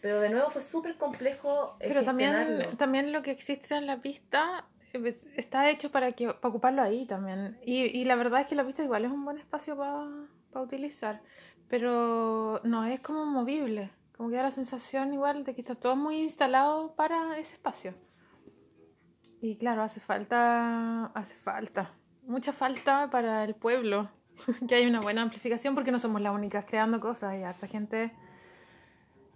Pero 0.02 0.20
de 0.20 0.30
nuevo 0.30 0.50
fue 0.50 0.62
súper 0.62 0.98
complejo. 0.98 1.76
Pero 1.80 2.04
también, 2.04 2.78
también 2.78 3.12
lo 3.12 3.22
que 3.22 3.32
existe 3.32 3.76
en 3.76 3.86
la 3.86 4.02
pista 4.02 4.66
eh, 4.94 5.16
está 5.36 5.70
hecho 5.70 5.92
para 5.92 6.12
que 6.14 6.28
para 6.28 6.50
ocuparlo 6.50 6.82
ahí 6.82 7.06
también. 7.06 7.60
Y, 7.66 7.86
y 7.86 8.06
la 8.06 8.16
verdad 8.16 8.42
es 8.42 8.48
que 8.48 8.56
la 8.56 8.66
pista 8.66 8.84
igual 8.84 9.06
es 9.06 9.12
un 9.12 9.26
buen 9.26 9.38
espacio 9.38 9.78
para 9.78 10.64
utilizar, 10.64 11.22
pero 11.68 12.62
no 12.64 12.86
es 12.86 13.00
como 13.02 13.26
movible. 13.26 13.92
Como 14.16 14.30
que 14.30 14.36
da 14.36 14.44
la 14.44 14.52
sensación 14.52 15.14
igual 15.14 15.46
de 15.46 15.56
que 15.56 15.62
está 15.62 15.76
todo 15.76 15.96
muy 15.96 16.18
instalado 16.18 16.94
para 16.96 17.38
ese 17.40 17.54
espacio. 17.54 17.94
Y 19.42 19.58
claro, 19.58 19.84
hace 19.84 20.02
falta, 20.02 21.06
hace 21.08 21.36
falta, 21.36 21.94
mucha 22.24 22.52
falta 22.52 23.10
para 23.10 23.46
el 23.46 23.56
pueblo, 23.56 24.10
que 24.68 24.76
hay 24.76 24.86
una 24.86 25.00
buena 25.00 25.22
amplificación 25.22 25.76
porque 25.76 25.92
no 25.92 26.00
somos 26.00 26.22
las 26.22 26.34
únicas 26.34 26.66
creando 26.66 27.00
cosas, 27.00 27.32
hay 27.32 27.44
harta 27.44 27.68
gente 27.68 28.12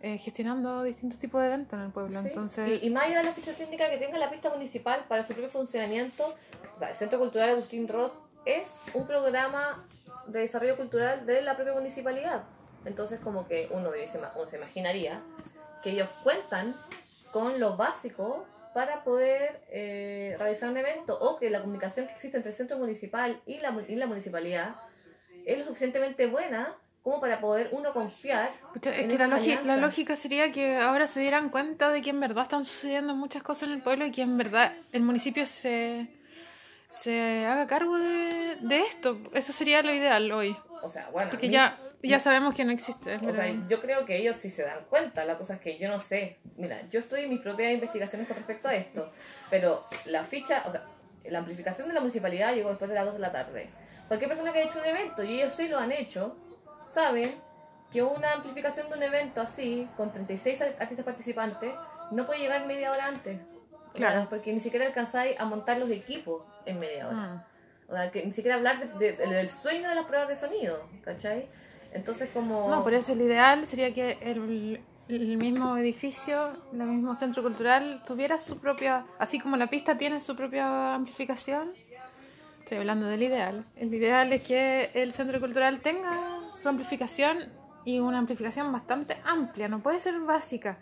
eh, 0.04 0.18
gestionando 0.18 0.84
distintos 0.84 1.18
tipos 1.18 1.42
de 1.42 1.48
eventos 1.48 1.80
en 1.80 1.86
el 1.86 1.92
pueblo. 1.92 2.22
Sí, 2.22 2.28
Entonces, 2.28 2.84
y, 2.84 2.88
y 2.88 2.90
más 2.90 3.06
allá 3.06 3.20
de 3.20 3.24
la 3.24 3.34
ficha 3.34 3.54
técnica 3.54 3.90
que 3.90 3.98
tenga 3.98 4.18
la 4.18 4.30
pista 4.30 4.50
municipal 4.50 5.06
para 5.08 5.24
su 5.24 5.32
propio 5.32 5.50
funcionamiento, 5.50 6.36
o 6.76 6.78
sea, 6.78 6.90
el 6.90 6.96
Centro 6.96 7.20
Cultural 7.20 7.52
Agustín 7.52 7.88
Ross 7.88 8.20
es 8.44 8.82
un 8.94 9.08
programa 9.08 9.88
de 10.28 10.42
desarrollo 10.42 10.76
cultural 10.76 11.26
de 11.26 11.42
la 11.42 11.56
propia 11.56 11.74
municipalidad. 11.74 12.44
Entonces 12.84 13.22
como 13.22 13.48
que 13.48 13.70
uno, 13.72 13.94
dice, 13.94 14.20
uno 14.36 14.46
se 14.46 14.58
imaginaría 14.58 15.22
que 15.82 15.92
ellos 15.92 16.10
cuentan 16.22 16.76
con 17.32 17.62
lo 17.62 17.78
básico 17.78 18.46
para 18.74 19.06
poder 19.06 19.62
eh, 19.70 20.36
realizar 20.38 20.70
un 20.70 20.76
evento 20.76 21.18
o 21.18 21.40
que 21.40 21.50
la 21.50 21.62
comunicación 21.62 22.08
que 22.08 22.14
existe 22.14 22.36
entre 22.36 22.50
el 22.50 22.58
centro 22.58 22.78
municipal 22.78 23.42
y 23.46 23.60
la, 23.60 23.74
y 23.88 23.96
la 23.96 24.08
municipalidad 24.08 24.76
es 25.46 25.58
lo 25.58 25.64
suficientemente 25.64 26.28
buena 26.28 26.76
como 27.04 27.20
para 27.20 27.42
poder 27.42 27.70
uno 27.72 27.92
confiar. 27.92 28.52
Es 28.82 28.88
en 28.88 29.10
que 29.10 29.18
la, 29.18 29.28
la 29.28 29.78
lógica 29.78 30.16
sería 30.16 30.52
que 30.54 30.78
ahora 30.78 31.06
se 31.06 31.20
dieran 31.20 31.50
cuenta 31.50 31.90
de 31.90 32.02
que 32.02 32.12
en 32.12 32.20
verdad 32.22 32.44
están 32.44 32.64
sucediendo 32.64 33.14
muchas 33.14 33.44
cosas 33.44 33.64
en 33.64 33.76
el 33.76 33.82
pueblo 33.82 34.06
y 34.06 34.12
que 34.12 34.22
en 34.22 34.38
verdad 34.38 34.74
el 34.94 35.02
municipio 35.02 35.46
se, 35.46 36.08
se 36.90 37.46
haga 37.46 37.68
cargo 37.68 37.98
de, 37.98 38.56
de 38.62 38.80
esto. 38.80 39.20
Eso 39.34 39.52
sería 39.52 39.84
lo 39.84 39.94
ideal 39.94 40.32
hoy. 40.32 40.56
O 40.82 40.88
sea, 40.88 41.10
bueno. 41.12 41.30
Porque 41.30 41.50
ya, 41.50 41.78
ya 42.02 42.22
sabemos 42.22 42.56
que 42.56 42.64
no 42.64 42.72
existe. 42.72 43.16
O 43.16 43.34
sea, 43.34 43.54
yo 43.68 43.82
creo 43.82 44.06
que 44.06 44.16
ellos 44.16 44.38
sí 44.38 44.50
se 44.50 44.64
dan 44.64 44.86
cuenta. 44.90 45.26
La 45.26 45.38
cosa 45.38 45.56
es 45.56 45.60
que 45.60 45.78
yo 45.78 45.90
no 45.90 46.00
sé. 46.00 46.38
Mira, 46.56 46.88
yo 46.90 47.02
estoy 47.02 47.24
en 47.24 47.32
mis 47.32 47.42
propias 47.42 47.74
investigaciones 47.74 48.30
con 48.30 48.38
respecto 48.38 48.70
a 48.70 48.76
esto. 48.76 49.12
Pero 49.50 49.86
la 50.06 50.24
ficha, 50.24 50.64
o 50.66 50.72
sea, 50.72 50.86
la 51.26 51.40
amplificación 51.40 51.90
de 51.90 51.96
la 51.96 52.00
municipalidad 52.00 52.54
llegó 52.54 52.70
después 52.70 52.88
de 52.88 52.96
las 52.96 53.06
2 53.06 53.16
de 53.16 53.20
la 53.20 53.32
tarde. 53.34 53.70
Cualquier 54.08 54.30
persona 54.30 54.54
que 54.54 54.60
haya 54.60 54.70
hecho 54.70 54.80
un 54.80 54.86
evento, 54.86 55.24
y 55.24 55.42
ellos 55.42 55.54
sí 55.54 55.68
lo 55.68 55.80
han 55.80 55.92
hecho, 55.92 56.38
saben 56.86 57.34
que 57.92 58.02
una 58.02 58.32
amplificación 58.34 58.90
de 58.90 58.96
un 58.98 59.04
evento 59.04 59.42
así, 59.42 59.88
con 59.98 60.12
36 60.12 60.62
ar- 60.62 60.76
artistas 60.80 61.06
participantes, 61.06 61.74
no 62.12 62.26
puede 62.26 62.40
llegar 62.40 62.66
media 62.66 62.92
hora 62.92 63.08
antes. 63.08 63.40
Claro. 63.94 64.28
Porque 64.30 64.52
ni 64.52 64.60
siquiera 64.60 64.86
alcanzáis 64.88 65.40
a 65.40 65.46
montar 65.46 65.78
los 65.78 65.90
equipos 65.92 66.42
en 66.66 66.80
media 66.80 67.08
hora. 67.08 67.48
O 67.88 67.94
sea, 67.94 68.10
que 68.10 68.26
ni 68.26 68.32
siquiera 68.32 68.56
hablar 68.56 68.98
de- 68.98 69.12
de- 69.14 69.28
del 69.28 69.50
sueño 69.50 69.90
de 69.90 69.96
las 69.96 70.06
pruebas 70.06 70.28
de 70.28 70.36
sonido, 70.36 70.88
¿cachai? 71.04 71.48
Entonces 71.94 72.30
como... 72.34 72.70
No, 72.70 72.82
por 72.82 72.94
eso 72.96 73.14
el 73.14 73.22
ideal 73.22 73.68
sería 73.68 73.94
que 73.94 74.18
el, 74.22 74.82
el 75.10 75.38
mismo 75.38 75.78
edificio, 75.78 76.54
el 76.72 76.80
mismo 76.80 77.14
centro 77.14 77.44
cultural, 77.44 78.02
tuviera 78.08 78.40
su 78.40 78.58
propia, 78.58 79.06
así 79.20 79.40
como 79.40 79.58
la 79.58 79.68
pista 79.68 79.96
tiene 80.00 80.20
su 80.22 80.36
propia 80.36 80.96
amplificación. 80.96 81.74
Estoy 82.62 82.80
hablando 82.80 83.06
del 83.08 83.22
ideal. 83.22 83.64
El 83.76 83.94
ideal 83.94 84.34
es 84.34 84.42
que 84.44 84.90
el 84.96 85.14
centro 85.14 85.40
cultural 85.40 85.82
tenga 85.82 86.33
su 86.54 86.70
amplificación 86.70 87.52
y 87.86 88.00
una 88.00 88.18
amplificación 88.20 88.72
bastante 88.72 89.18
amplia, 89.26 89.68
no 89.68 89.80
puede 89.80 90.00
ser 90.00 90.20
básica. 90.20 90.78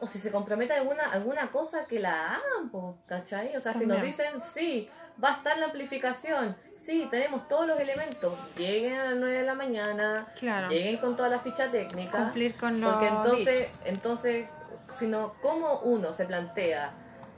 O 0.00 0.06
si 0.06 0.18
se 0.18 0.30
compromete 0.30 0.74
a 0.74 0.76
alguna, 0.80 1.10
alguna 1.10 1.50
cosa 1.50 1.86
que 1.86 2.00
la 2.00 2.34
hagan, 2.34 2.70
¿cachai? 3.06 3.56
O 3.56 3.60
sea, 3.60 3.72
si 3.72 3.86
nos 3.86 4.02
dicen, 4.02 4.38
sí, 4.38 4.90
va 5.22 5.30
a 5.30 5.32
estar 5.36 5.58
la 5.58 5.66
amplificación, 5.66 6.56
sí, 6.74 7.08
tenemos 7.10 7.48
todos 7.48 7.66
los 7.66 7.80
elementos, 7.80 8.32
lleguen 8.56 8.98
a 8.98 9.04
las 9.06 9.16
9 9.16 9.38
de 9.38 9.44
la 9.44 9.54
mañana, 9.54 10.26
Claro. 10.38 10.68
lleguen 10.68 10.98
con 10.98 11.16
toda 11.16 11.28
la 11.30 11.38
ficha 11.38 11.70
técnica. 11.70 12.18
Cumplir 12.18 12.56
con 12.56 12.80
los 12.80 12.92
Porque 12.92 13.08
entonces, 13.08 13.68
entonces, 13.86 14.48
sino 14.92 15.34
cómo 15.40 15.80
uno 15.80 16.12
se 16.12 16.26
plantea 16.26 16.92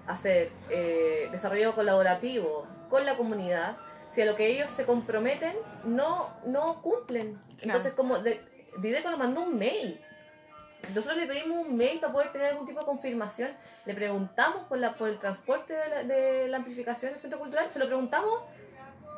hacer 0.06 0.50
eh, 0.68 1.28
desarrollo 1.30 1.74
colaborativo 1.74 2.66
con 2.90 3.06
la 3.06 3.16
comunidad, 3.16 3.76
si 4.12 4.20
a 4.20 4.26
lo 4.26 4.36
que 4.36 4.46
ellos 4.46 4.70
se 4.70 4.84
comprometen 4.84 5.56
no, 5.84 6.30
no 6.44 6.82
cumplen. 6.82 7.40
Entonces, 7.60 7.94
como 7.94 8.18
de, 8.18 8.42
Dideco 8.76 9.10
nos 9.10 9.18
mandó 9.18 9.40
un 9.40 9.58
mail. 9.58 9.98
Nosotros 10.94 11.16
le 11.16 11.26
pedimos 11.26 11.66
un 11.66 11.76
mail 11.76 11.98
para 11.98 12.12
poder 12.12 12.30
tener 12.30 12.48
algún 12.48 12.66
tipo 12.66 12.80
de 12.80 12.86
confirmación. 12.86 13.52
Le 13.86 13.94
preguntamos 13.94 14.66
por, 14.66 14.76
la, 14.76 14.94
por 14.96 15.08
el 15.08 15.18
transporte 15.18 15.72
de 15.72 15.88
la, 15.88 16.04
de 16.04 16.48
la 16.48 16.58
amplificación 16.58 17.12
del 17.12 17.20
centro 17.20 17.38
cultural. 17.38 17.72
Se 17.72 17.78
lo 17.78 17.86
preguntamos 17.86 18.42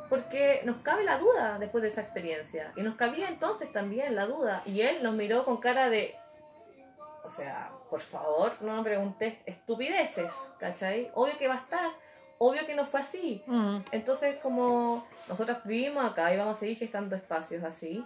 porque 0.09 0.63
nos 0.65 0.77
cabe 0.77 1.03
la 1.03 1.19
duda 1.19 1.59
después 1.59 1.83
de 1.83 1.89
esa 1.89 2.03
experiencia. 2.03 2.73
Y 2.77 2.83
nos 2.83 2.95
cabía 2.95 3.29
entonces 3.29 3.73
también 3.73 4.15
la 4.15 4.27
duda. 4.27 4.63
Y 4.65 4.83
él 4.83 5.03
nos 5.03 5.15
miró 5.15 5.45
con 5.45 5.57
cara 5.57 5.91
de... 5.91 6.15
O 7.25 7.29
sea, 7.29 7.73
por 7.91 8.01
favor, 8.01 8.53
no 8.61 8.77
me 8.77 8.85
preguntes 8.85 9.35
estupideces, 9.45 10.33
¿cachai? 10.61 11.11
Obvio 11.15 11.37
que 11.37 11.49
va 11.49 11.55
a 11.55 11.59
estar. 11.59 11.91
Obvio 12.39 12.67
que 12.67 12.75
no 12.75 12.87
fue 12.87 13.01
así. 13.01 13.43
Mm. 13.47 13.79
Entonces, 13.93 14.37
como 14.41 15.07
nosotras 15.29 15.67
vivimos 15.67 16.05
acá 16.05 16.33
y 16.35 16.37
vamos 16.37 16.57
a 16.57 16.61
seguir 16.61 16.79
gestando 16.79 17.17
espacios 17.17 17.63
así, 17.65 18.05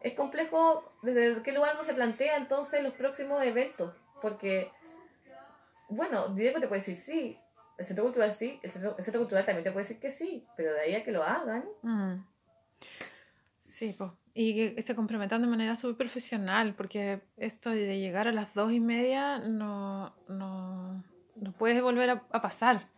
es 0.00 0.14
complejo 0.14 0.92
desde 1.02 1.42
qué 1.42 1.52
lugar 1.52 1.74
uno 1.74 1.84
se 1.84 1.94
plantea 1.94 2.36
entonces 2.36 2.82
los 2.82 2.94
próximos 2.94 3.42
eventos. 3.42 3.94
Porque, 4.22 4.70
bueno, 5.88 6.28
Diego 6.28 6.58
te 6.60 6.68
puede 6.68 6.80
decir 6.80 6.96
sí, 6.96 7.38
el 7.78 7.84
centro 7.84 8.04
cultural 8.04 8.32
sí, 8.32 8.58
el 8.62 8.70
centro, 8.70 8.94
el 8.96 9.04
centro 9.04 9.20
cultural 9.20 9.44
también 9.44 9.64
te 9.64 9.72
puede 9.72 9.84
decir 9.84 10.00
que 10.00 10.10
sí, 10.10 10.46
pero 10.56 10.72
de 10.72 10.80
ahí 10.80 10.94
a 10.94 11.04
que 11.04 11.12
lo 11.12 11.22
hagan, 11.22 11.64
Mm. 11.82 12.24
Sí, 13.60 13.94
pues. 13.96 14.10
Y 14.32 14.74
que 14.74 14.82
se 14.82 14.94
comprometan 14.94 15.42
de 15.42 15.48
manera 15.48 15.76
súper 15.76 16.06
profesional, 16.06 16.74
porque 16.74 17.20
esto 17.36 17.68
de 17.70 17.98
llegar 17.98 18.26
a 18.26 18.32
las 18.32 18.54
dos 18.54 18.72
y 18.72 18.80
media 18.80 19.38
no, 19.38 20.14
no, 20.28 21.04
no 21.36 21.52
puede 21.52 21.82
volver 21.82 22.08
a, 22.08 22.22
a 22.30 22.40
pasar. 22.40 22.88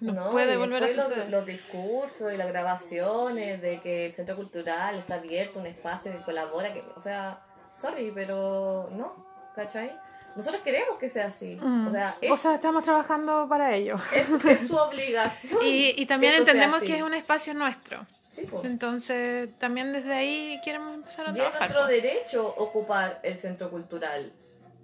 No, 0.00 0.12
¿no? 0.12 0.30
puede 0.30 0.56
volver 0.56 0.84
a 0.84 0.88
suceder. 0.88 1.18
Los, 1.18 1.30
los 1.30 1.46
discursos 1.46 2.32
y 2.32 2.36
las 2.36 2.48
grabaciones 2.48 3.60
de 3.62 3.80
que 3.80 4.06
el 4.06 4.12
centro 4.12 4.36
cultural 4.36 4.96
está 4.98 5.14
abierto, 5.14 5.60
un 5.60 5.66
espacio 5.66 6.12
que 6.12 6.22
colabora, 6.22 6.72
que, 6.72 6.84
o 6.96 7.00
sea, 7.00 7.40
sorry, 7.74 8.10
pero 8.14 8.88
no, 8.92 9.24
¿cachai? 9.56 9.92
Nosotros 10.34 10.62
queremos 10.62 10.98
que 10.98 11.08
sea 11.10 11.26
así. 11.26 11.58
Mm. 11.60 11.88
O 11.88 11.90
sea, 11.90 12.16
es, 12.20 12.30
O 12.30 12.36
sea, 12.36 12.54
estamos 12.54 12.84
trabajando 12.84 13.46
para 13.48 13.74
ello. 13.74 13.96
es, 14.14 14.30
es 14.46 14.66
su 14.66 14.74
obligación. 14.88 15.58
Y, 15.62 15.90
y 16.00 16.06
también 16.06 16.32
que 16.32 16.38
entendemos 16.38 16.80
que 16.80 16.96
es 16.96 17.02
un 17.02 17.12
espacio 17.14 17.52
nuestro. 17.54 18.06
Sí, 18.30 18.46
po. 18.46 18.62
Entonces, 18.64 19.50
también 19.58 19.92
desde 19.92 20.10
ahí 20.14 20.58
queremos 20.64 20.94
empezar 20.94 21.26
a 21.26 21.30
Y 21.30 21.32
es 21.32 21.36
trabajar. 21.36 21.60
nuestro 21.60 21.80
po. 21.82 21.86
derecho 21.86 22.54
ocupar 22.56 23.20
el 23.22 23.36
centro 23.36 23.70
cultural. 23.70 24.32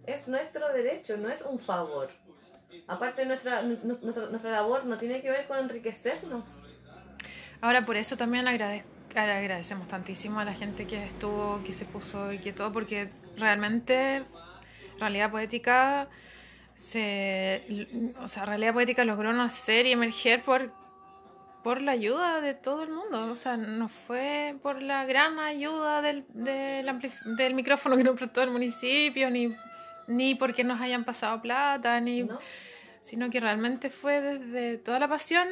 Es 0.07 0.29
nuestro 0.29 0.71
derecho, 0.73 1.17
no 1.17 1.31
es 1.31 1.41
un 1.41 1.59
favor. 1.59 2.11
Aparte, 2.87 3.25
nuestra, 3.27 3.63
nu- 3.63 3.99
nuestra, 4.03 4.51
labor 4.51 4.85
no 4.87 4.99
tiene 4.99 5.21
que 5.23 5.31
ver 5.31 5.47
con 5.47 5.59
enriquecernos. 5.59 6.45
Ahora, 7.61 7.85
por 7.85 7.97
eso 7.97 8.17
también 8.17 8.47
agradecemos 8.49 9.89
tantísimo 9.89 10.41
a 10.41 10.45
la 10.45 10.55
gente 10.55 10.87
que 10.87 11.05
estuvo, 11.05 11.63
que 11.65 11.73
se 11.73 11.85
puso 11.85 12.33
y 12.33 12.39
que 12.39 12.53
todo, 12.53 12.73
porque 12.73 13.11
realmente 13.37 14.25
Realidad 14.99 15.31
Poética 15.31 16.09
se, 16.77 17.89
o 18.23 18.29
sea, 18.29 18.45
Realidad 18.45 18.73
Poética 18.73 19.05
logró 19.05 19.33
nacer 19.33 19.87
y 19.87 19.93
emerger 19.93 20.45
por, 20.45 20.73
por 21.65 21.81
la 21.83 21.93
ayuda 21.93 22.41
de 22.41 22.55
todo 22.55 22.85
el 22.85 22.91
mundo. 22.91 23.33
O 23.33 23.37
sea, 23.37 23.57
no 23.57 23.89
fue 23.89 24.57
por 24.63 24.81
la 24.81 25.05
gran 25.05 25.39
ayuda 25.41 26.01
del, 26.01 26.25
del, 26.29 26.87
del 27.37 27.55
micrófono 27.55 27.97
que 27.97 28.05
nos 28.05 28.17
prestó 28.17 28.43
el 28.43 28.51
municipio, 28.51 29.31
ni, 29.31 29.55
ni 30.09 30.35
porque 30.35 30.65
nos 30.65 30.81
hayan 30.81 31.05
pasado 31.05 31.41
plata, 31.41 32.01
ni 32.01 32.25
¿no? 32.25 32.41
sino 33.03 33.31
que 33.31 33.39
realmente 33.41 33.89
fue 33.91 34.21
desde 34.21 34.79
toda 34.79 34.99
la 34.99 35.09
pasión 35.09 35.47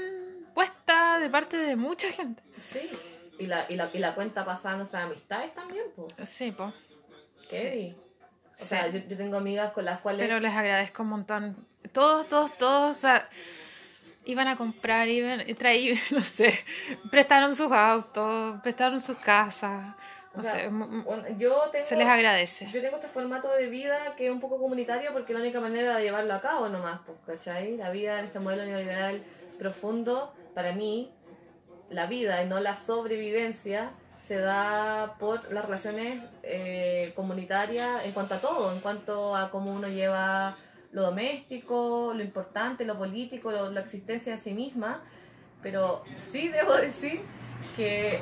puesta 0.55 1.19
de 1.21 1.31
parte 1.31 1.57
de 1.57 1.77
mucha 1.77 2.11
gente. 2.11 2.43
Sí. 2.61 2.91
Y 3.39 3.47
la, 3.47 3.67
y 3.69 3.77
la, 3.77 3.91
y 3.93 3.99
la 3.99 4.15
cuenta 4.15 4.45
pasada 4.45 4.75
a 4.75 4.79
nuestras 4.79 5.05
amistades 5.05 5.55
también, 5.55 5.85
pues. 5.95 6.29
Sí, 6.29 6.53
pues. 6.53 6.73
Heavy. 7.51 7.95
O 7.95 8.59
Sí. 8.59 8.65
sea, 8.65 8.89
yo, 8.89 8.99
yo 9.07 9.17
tengo 9.19 9.37
amigas 9.37 9.73
con 9.73 9.85
las 9.85 10.01
cuales. 10.01 10.27
Pero 10.27 10.41
les 10.41 10.53
agradezco 10.55 11.03
un 11.03 11.11
montón. 11.11 11.67
Todos, 11.93 12.27
todos, 12.27 12.57
todos, 12.57 12.97
o 12.97 13.01
sea, 13.01 13.29
iban 14.25 14.49
a 14.49 14.57
comprar, 14.57 15.09
iban, 15.09 15.45
traían, 15.57 15.99
no 16.11 16.23
sé, 16.23 16.59
prestaron 17.11 17.55
sus 17.55 17.71
autos, 17.71 18.61
prestaron 18.63 19.01
sus 19.03 19.19
casas. 19.19 19.95
O 20.39 20.43
sea, 20.43 20.71
yo 21.39 21.63
tengo, 21.73 21.85
se 21.87 21.97
les 21.97 22.07
agradece. 22.07 22.71
Yo 22.73 22.81
tengo 22.83 22.97
este 22.97 23.09
formato 23.09 23.51
de 23.53 23.67
vida 23.69 24.15
que 24.17 24.27
es 24.27 24.33
un 24.33 24.41
poco 24.41 24.59
comunitario 24.59 25.13
porque 25.13 25.33
es 25.33 25.39
la 25.39 25.43
única 25.45 25.61
manera 25.61 25.97
de 25.97 26.03
llevarlo 26.03 26.35
a 26.35 26.41
cabo 26.41 26.69
nomás, 26.69 27.01
pues, 27.07 27.19
¿cachai? 27.27 27.77
La 27.77 27.91
vida 27.91 28.19
en 28.19 28.27
este 28.27 28.39
modelo 28.39 28.65
neoliberal 28.65 29.23
profundo, 29.59 30.33
para 30.55 30.73
mí, 30.73 31.13
la 31.91 32.07
vida 32.07 32.43
y 32.43 32.49
no 32.49 32.61
la 32.61 32.75
sobrevivencia 32.75 33.91
se 34.17 34.39
da 34.39 35.17
por 35.19 35.53
las 35.53 35.65
relaciones 35.65 36.23
eh, 36.43 37.13
comunitarias 37.15 38.05
en 38.05 38.13
cuanto 38.13 38.35
a 38.35 38.39
todo, 38.39 38.73
en 38.73 38.81
cuanto 38.81 39.37
a 39.37 39.51
cómo 39.51 39.73
uno 39.73 39.89
lleva 39.89 40.57
lo 40.93 41.03
doméstico, 41.03 42.13
lo 42.15 42.23
importante, 42.23 42.85
lo 42.85 42.97
político, 42.97 43.51
lo- 43.51 43.71
la 43.71 43.81
existencia 43.81 44.33
en 44.33 44.39
sí 44.39 44.55
misma. 44.55 45.03
Pero 45.63 46.03
sí 46.17 46.49
debo 46.49 46.75
decir 46.75 47.21
que 47.77 48.21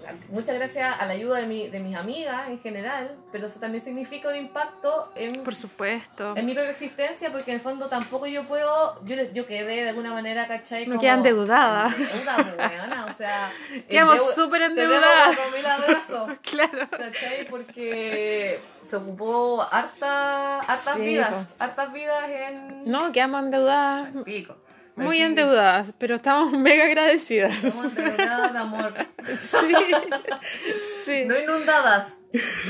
o 0.00 0.02
sea, 0.02 0.16
muchas 0.30 0.54
gracias 0.54 0.98
a 0.98 1.04
la 1.04 1.12
ayuda 1.12 1.36
de, 1.38 1.46
mi, 1.46 1.68
de 1.68 1.78
mis 1.78 1.94
amigas 1.94 2.48
en 2.48 2.58
general, 2.60 3.18
pero 3.30 3.46
eso 3.46 3.60
también 3.60 3.84
significa 3.84 4.30
un 4.30 4.36
impacto 4.36 5.12
en, 5.14 5.42
Por 5.42 5.54
supuesto. 5.54 6.34
en 6.36 6.46
mi 6.46 6.54
propia 6.54 6.70
existencia, 6.70 7.30
porque 7.30 7.50
en 7.50 7.56
el 7.56 7.60
fondo 7.60 7.86
tampoco 7.88 8.26
yo 8.26 8.44
puedo, 8.44 9.04
yo, 9.04 9.16
yo 9.34 9.46
quedé 9.46 9.82
de 9.82 9.90
alguna 9.90 10.14
manera, 10.14 10.46
¿cachai? 10.46 10.86
No 10.86 10.92
Como 10.92 11.00
queda 11.02 11.14
endeudada. 11.14 11.94
Endeuda, 11.94 12.36
pues, 12.56 13.14
o 13.14 13.18
sea... 13.18 13.52
Quedamos 13.90 14.34
súper 14.34 14.62
endeudadas. 14.62 15.36
4.000 15.36 15.66
abrazos. 15.66 16.30
Claro. 16.50 16.88
¿Cachai? 16.90 17.46
Porque 17.48 18.60
se 18.82 18.96
ocupó 18.96 19.62
harta, 19.62 20.60
hartas 20.60 20.96
Sí, 20.96 21.02
vidas, 21.02 21.48
hartas 21.58 21.92
vidas 21.92 22.28
en... 22.28 22.84
No, 22.90 23.12
quedamos 23.12 23.44
endeudadas 23.44 24.08
Pico. 24.24 24.56
Muy 25.00 25.20
endeudadas, 25.20 25.92
pero 25.98 26.16
estamos 26.16 26.52
mega 26.58 26.84
agradecidas. 26.84 27.64
Estamos 27.64 27.96
endeudadas 27.96 28.52
de 28.52 28.58
amor. 28.58 28.94
Sí. 29.36 29.56
Sí. 31.04 31.24
No 31.24 31.36
inundadas. 31.36 32.14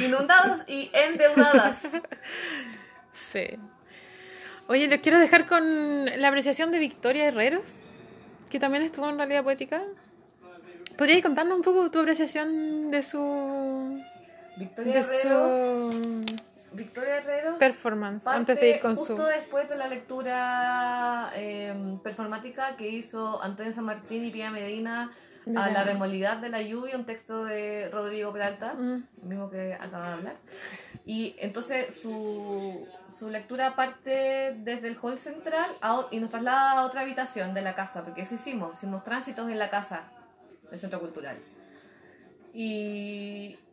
Inundadas 0.02 0.62
y 0.66 0.90
endeudadas. 0.94 1.82
Sí. 3.12 3.58
Oye, 4.66 4.88
les 4.88 5.00
quiero 5.00 5.18
dejar 5.18 5.46
con 5.46 6.06
la 6.06 6.28
apreciación 6.28 6.70
de 6.70 6.78
Victoria 6.78 7.26
Herreros, 7.26 7.74
que 8.48 8.58
también 8.58 8.82
estuvo 8.82 9.08
en 9.10 9.18
realidad 9.18 9.44
poética. 9.44 9.82
¿Podrías 10.96 11.22
contarnos 11.22 11.56
un 11.56 11.62
poco 11.62 11.90
tu 11.90 12.00
apreciación 12.00 12.90
de 12.90 13.02
su, 13.02 14.00
Victoria 14.56 14.92
de 14.92 15.00
Herreros. 15.00 15.94
su 15.94 16.24
Victoria 16.72 17.16
Herreros. 17.18 17.56
performance 17.58 18.26
antes 18.26 18.58
de 18.60 18.70
ir 18.70 18.80
con 18.80 18.94
justo 18.94 19.16
su... 19.16 19.22
después 19.24 19.68
de 19.68 19.76
la 19.76 19.88
lectura 19.88 21.30
eh, 21.34 21.74
performática 22.02 22.76
que 22.76 22.88
hizo 22.88 23.42
Antonio 23.42 23.72
San 23.72 23.84
Martín 23.84 24.24
y 24.24 24.30
Pia 24.30 24.50
Medina 24.50 25.10
a 25.48 25.50
la- 25.50 25.70
la 25.70 25.84
bemolidad 25.84 26.36
de 26.36 26.48
la 26.50 26.60
lluvia, 26.62 26.96
un 26.96 27.06
texto 27.06 27.44
de 27.44 27.88
Rodrigo 27.90 28.32
Peralta, 28.32 28.74
Mm. 28.74 29.02
mismo 29.22 29.50
que 29.50 29.74
acaba 29.74 30.08
de 30.08 30.12
hablar. 30.14 30.34
Y 31.06 31.34
entonces 31.38 31.98
su, 31.98 32.86
su 33.08 33.30
lectura 33.30 33.74
parte 33.74 34.54
desde 34.58 34.86
el 34.88 34.96
hall 35.02 35.18
central 35.18 35.70
a 35.80 36.06
y 36.10 36.20
nos 36.20 36.30
traslada 36.30 36.72
a 36.72 36.84
otra 36.84 37.00
habitación 37.00 37.52
de 37.54 37.62
la 37.62 37.74
casa, 37.74 38.04
porque 38.04 38.20
eso 38.22 38.34
hicimos, 38.34 38.76
hicimos 38.76 39.02
tránsitos 39.02 39.50
en 39.50 39.58
la 39.58 39.70
casa 39.70 40.04
del 40.70 40.78
centro 40.78 41.00
cultural. 41.00 41.36
Y 42.52 43.19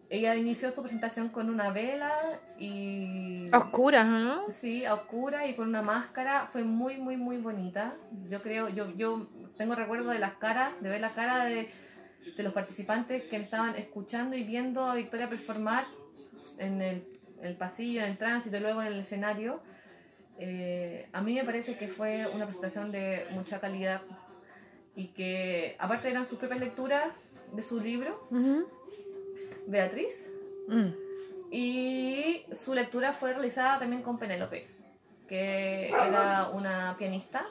ella 0.10 0.36
inició 0.36 0.72
su 0.72 0.82
presentación 0.82 1.30
con 1.30 1.50
una 1.50 1.72
vela 1.72 2.12
y... 2.58 3.54
Oscuras, 3.54 4.06
¿no? 4.08 4.50
Sí, 4.50 4.86
a 4.86 4.94
oscura 4.94 5.48
y 5.48 5.56
con 5.56 5.68
una 5.68 5.82
máscara. 5.82 6.48
Fue 6.52 6.64
muy, 6.64 6.98
muy, 6.98 7.18
muy 7.18 7.38
bonita. 7.38 7.96
Yo 8.30 8.42
creo, 8.42 8.70
yo, 8.70 8.92
yo 8.96 9.28
tengo 9.58 9.76
recuerdo 9.76 10.12
de 10.12 10.20
las 10.20 10.34
caras, 10.34 10.74
de 10.82 10.90
ver 10.90 11.02
la 11.02 11.14
cara 11.14 11.46
de, 11.46 11.70
de 12.36 12.44
los 12.44 12.54
participantes 12.54 13.24
que 13.24 13.36
estaban 13.38 13.76
escuchando 13.76 14.36
y 14.38 14.44
viendo 14.44 14.86
a 14.86 14.96
Victoria 14.96 15.30
performar 15.30 15.86
en 16.58 16.82
el, 16.82 17.08
en 17.40 17.46
el 17.46 17.56
pasillo, 17.56 18.02
en 18.02 18.12
el 18.12 18.18
tránsito 18.18 18.58
y 18.58 18.60
luego 18.62 18.82
en 18.82 18.88
el 18.88 19.00
escenario. 19.00 19.62
Eh, 20.40 21.10
a 21.14 21.22
mí 21.22 21.34
me 21.34 21.44
parece 21.44 21.78
que 21.78 21.88
fue 21.88 22.28
una 22.34 22.46
presentación 22.46 22.92
de 22.92 23.26
mucha 23.32 23.60
calidad 23.60 24.02
y 24.96 25.08
que 25.08 25.76
aparte 25.80 26.10
eran 26.10 26.26
sus 26.26 26.38
propias 26.38 26.60
lecturas 26.60 27.08
de 27.54 27.62
su 27.62 27.80
libro, 27.80 28.28
Ujú. 28.30 28.68
Beatriz, 29.68 30.28
Mm. 30.68 30.90
y 31.52 32.46
su 32.52 32.74
lectura 32.74 33.14
fue 33.14 33.34
realizada 33.34 33.80
también 33.80 34.02
con 34.02 34.18
Penélope, 34.20 34.68
que 35.28 35.90
era 35.90 36.50
una 36.50 36.96
pianista 36.98 37.46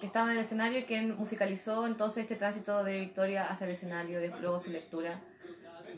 que 0.00 0.06
estaba 0.06 0.30
en 0.32 0.38
el 0.38 0.44
escenario 0.44 0.78
y 0.78 0.84
quien 0.84 1.14
musicalizó 1.16 1.86
entonces 1.86 2.22
este 2.22 2.36
tránsito 2.36 2.82
de 2.84 3.00
Victoria 3.00 3.48
hacia 3.48 3.66
el 3.66 3.72
escenario 3.72 4.24
y 4.24 4.28
luego 4.40 4.58
su 4.60 4.70
lectura, 4.70 5.20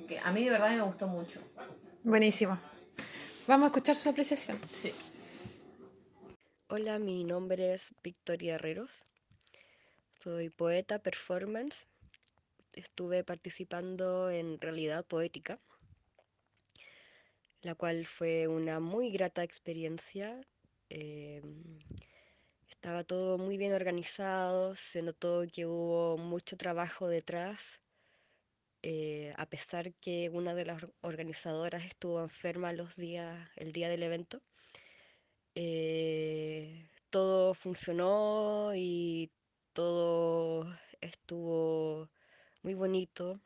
que 0.09 0.18
a 0.18 0.33
mí 0.33 0.44
de 0.44 0.51
verdad 0.51 0.70
me 0.70 0.83
gustó 0.83 1.07
mucho. 1.07 1.40
Buenísimo. 2.03 2.59
Vamos 3.47 3.64
a 3.64 3.66
escuchar 3.68 3.94
su 3.97 4.09
apreciación. 4.09 4.59
Sí. 4.73 4.92
Hola, 6.68 6.99
mi 6.99 7.25
nombre 7.25 7.75
es 7.75 7.94
Victoria 8.03 8.57
Herreros. 8.57 8.90
Soy 10.20 10.51
poeta 10.51 10.99
performance. 10.99 11.77
Estuve 12.75 13.25
participando 13.25 14.31
en 14.31 14.61
Realidad 14.61 15.05
Poética, 15.07 15.61
la 17.63 17.75
cual 17.75 18.07
fue 18.07 18.49
una 18.49 18.81
muy 18.81 19.11
grata 19.11 19.43
experiencia. 19.43 20.41
Em, 20.89 21.79
estaba 22.69 23.05
todo 23.05 23.39
muy 23.39 23.57
bien 23.57 23.73
organizado, 23.73 24.77
se 24.77 25.03
notó 25.03 25.45
que 25.53 25.67
hubo 25.67 26.19
mucho 26.19 26.57
trabajo 26.57 27.09
detrás, 27.09 27.81
eh, 28.83 29.33
a 29.37 29.47
pesar 29.47 29.95
que 29.95 30.29
una 30.31 30.55
de 30.55 30.67
las 30.67 30.83
or- 30.83 30.95
organizadoras 31.01 31.85
estuvo 31.85 32.21
enferma 32.23 32.73
los 32.73 32.95
días, 32.97 33.49
el 33.57 33.73
día 33.73 33.89
del 33.89 34.03
evento 34.03 34.43
eh, 35.55 36.89
todo 37.11 37.55
funcionó 37.55 38.73
y 38.75 39.31
todo 39.73 40.67
estuvo 41.01 42.11
muy 42.64 42.74
bonito. 42.74 43.40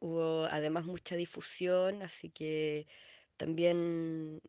Hubo 0.00 0.44
además 0.44 0.84
mucha 0.84 1.16
difusión, 1.16 2.02
así 2.02 2.30
que 2.30 2.86
también 3.36 4.40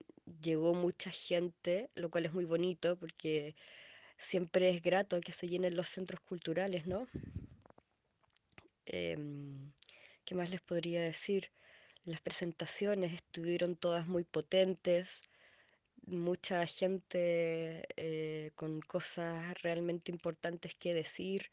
llegó 0.41 0.73
mucha 0.75 1.09
gente, 1.09 1.89
lo 1.95 2.11
cual 2.11 2.25
es 2.25 2.33
muy 2.33 2.45
bonito 2.45 2.97
porque 2.97 3.55
siempre 4.17 4.69
es 4.69 4.81
grato 4.83 5.19
que 5.21 5.33
se 5.33 5.47
llenen 5.47 5.75
los 5.75 5.89
centros 5.89 6.21
culturales, 6.21 6.85
¿no? 6.85 7.07
Em, 8.85 9.71
¿qué 10.25 10.35
más 10.35 10.49
les 10.49 10.61
podría 10.61 11.01
decir? 11.01 11.49
Las 12.03 12.21
presentaciones 12.21 13.13
estuvieron 13.13 13.75
todas 13.75 14.05
muy 14.07 14.23
potentes 14.23 15.29
mucha 16.07 16.65
gente 16.67 17.87
eh, 17.95 18.51
con 18.55 18.81
cosas 18.81 19.59
realmente 19.61 20.11
importantes 20.11 20.75
que 20.75 20.93
decir, 20.93 21.51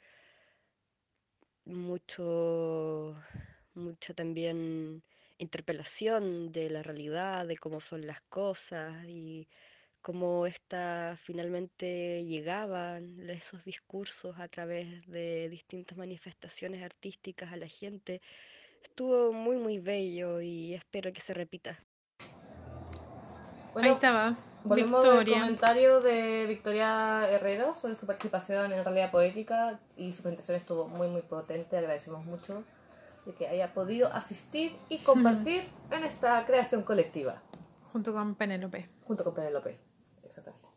mucho, 1.65 3.17
mucha 3.75 4.15
también 4.15 5.03
interpelación 5.39 6.53
de 6.53 6.71
la 6.71 6.83
realidad, 6.83 7.47
de 7.47 7.57
cómo 7.59 7.81
son 7.81 8.07
las 8.07 8.21
cosas 8.23 9.05
y 9.07 9.49
cómo 10.03 10.47
esta 10.47 11.17
finalmente 11.23 12.25
llegaban 12.25 13.29
esos 13.31 13.65
discursos 13.65 14.39
a 14.39 14.49
través 14.49 15.07
de 15.07 15.49
distintas 15.49 15.97
manifestaciones 15.99 16.83
artísticas 16.83 17.53
a 17.53 17.57
la 17.57 17.69
gente. 17.69 18.21
Estuvo 18.83 19.33
muy, 19.33 19.57
muy 19.59 19.79
bello 19.79 20.41
y 20.41 20.75
espero 20.75 21.13
que 21.13 21.21
se 21.21 21.35
repita. 21.35 21.79
Bueno, 23.73 23.89
Ahí 23.89 23.95
estaba. 23.95 24.37
Volvemos 24.65 25.03
Victoria. 25.03 25.41
comentario 25.41 26.01
de 26.01 26.47
Victoria 26.47 27.29
Herrero 27.29 27.75
sobre 27.75 27.95
su 27.97 28.07
participación 28.07 28.73
en 28.73 28.85
Realidad 28.85 29.11
Poética 29.11 29.81
y 29.97 30.13
su 30.13 30.23
presentación 30.23 30.57
estuvo 30.57 30.87
muy 30.89 31.09
muy 31.09 31.23
potente, 31.23 31.77
agradecemos 31.77 32.25
mucho 32.25 32.63
de 33.27 33.33
que 33.35 33.49
haya 33.49 33.73
podido 33.75 34.13
asistir 34.13 34.77
y 34.89 34.99
compartir 34.99 35.65
en 35.91 36.05
esta 36.05 36.45
creación 36.47 36.83
colectiva 36.83 37.43
Junto 37.93 38.13
con 38.13 38.35
Penélope. 38.37 38.89
junto 39.05 39.25
con 39.25 39.35
Penélope. 39.35 39.79
Exactamente. 40.25 40.69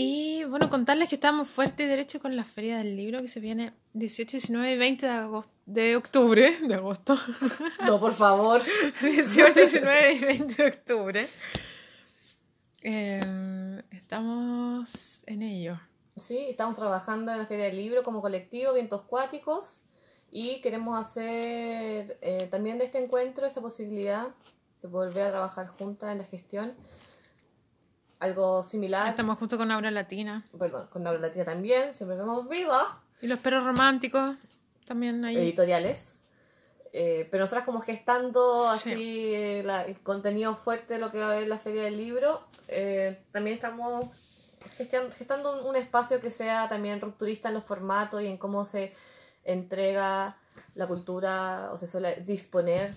Y 0.00 0.44
bueno, 0.44 0.70
contarles 0.70 1.08
que 1.08 1.16
estamos 1.16 1.48
fuerte 1.48 1.82
y 1.82 1.86
derecho 1.86 2.20
con 2.20 2.36
la 2.36 2.44
Feria 2.44 2.78
del 2.78 2.96
Libro 2.96 3.18
que 3.18 3.26
se 3.26 3.40
viene 3.40 3.72
18, 3.94 4.30
19 4.30 4.72
y 4.74 4.78
20 4.78 5.06
de, 5.06 5.12
agosto, 5.12 5.50
de 5.66 5.96
octubre. 5.96 6.56
De 6.60 6.74
agosto. 6.76 7.18
No, 7.84 7.98
por 7.98 8.12
favor. 8.12 8.62
18, 9.00 9.54
19 9.54 10.12
y 10.12 10.18
20 10.20 10.62
de 10.62 10.68
octubre. 10.68 11.26
Eh, 12.82 13.82
estamos 13.90 14.88
en 15.26 15.42
ello. 15.42 15.80
Sí, 16.14 16.46
estamos 16.48 16.76
trabajando 16.76 17.32
en 17.32 17.38
la 17.38 17.46
Feria 17.46 17.64
del 17.64 17.78
Libro 17.78 18.04
como 18.04 18.22
colectivo, 18.22 18.74
Vientos 18.74 19.02
Cuáticos, 19.02 19.80
y 20.30 20.60
queremos 20.60 20.96
hacer 20.96 22.18
eh, 22.20 22.46
también 22.52 22.78
de 22.78 22.84
este 22.84 23.02
encuentro 23.02 23.48
esta 23.48 23.60
posibilidad 23.60 24.28
de 24.80 24.86
volver 24.86 25.26
a 25.26 25.30
trabajar 25.30 25.66
juntas 25.66 26.12
en 26.12 26.18
la 26.18 26.24
gestión. 26.24 26.74
Algo 28.20 28.62
similar, 28.64 29.08
Estamos 29.08 29.38
junto 29.38 29.56
con 29.56 29.70
Aura 29.70 29.90
Latina. 29.92 30.44
perdón, 30.58 30.88
con 30.90 31.04
Laura 31.04 31.20
Latina 31.20 31.44
también, 31.44 31.94
siempre 31.94 32.16
somos 32.16 32.48
vidas, 32.48 32.86
Y 33.22 33.28
los 33.28 33.38
perros 33.38 33.64
románticos 33.64 34.36
también 34.86 35.24
ahí. 35.24 35.36
editoriales. 35.36 36.20
Eh, 36.92 37.28
pero 37.30 37.44
nosotras 37.44 37.64
como 37.64 37.80
gestando 37.80 38.72
Sí. 38.78 38.92
así 38.92 39.34
eh, 39.34 39.62
la- 39.64 39.84
el 39.84 40.00
contenido 40.00 40.56
fuerte 40.56 40.94
de 40.94 41.00
lo 41.00 41.10
que 41.12 41.18
va 41.18 41.26
a 41.26 41.30
haber 41.32 41.42
en 41.44 41.50
la 41.50 41.58
Feria 41.58 41.82
del 41.84 41.96
Libro, 41.98 42.42
eh, 42.66 43.22
también 43.30 43.54
estamos 43.56 44.04
gestian- 44.78 45.12
gestando 45.12 45.60
un, 45.60 45.66
un 45.66 45.76
espacio 45.76 46.20
que 46.20 46.30
sea 46.30 46.68
también 46.68 47.00
rupturista 47.00 47.48
en 47.48 47.54
los 47.54 47.64
formatos 47.64 48.22
y 48.22 48.26
en 48.26 48.38
cómo 48.38 48.64
se 48.64 48.92
entrega 49.44 50.38
la 50.74 50.86
cultura 50.86 51.70
o 51.72 51.78
se 51.78 51.86
suele 51.86 52.16
disponer 52.26 52.94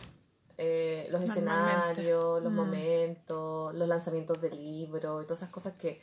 eh, 0.63 1.07
los 1.09 1.21
escenarios, 1.23 2.43
los 2.43 2.51
Mm. 2.51 2.55
momentos, 2.55 3.73
los 3.73 3.87
lanzamientos 3.87 4.39
de 4.39 4.51
libros 4.51 5.23
y 5.23 5.25
todas 5.25 5.39
esas 5.39 5.49
cosas 5.49 5.73
que, 5.73 5.99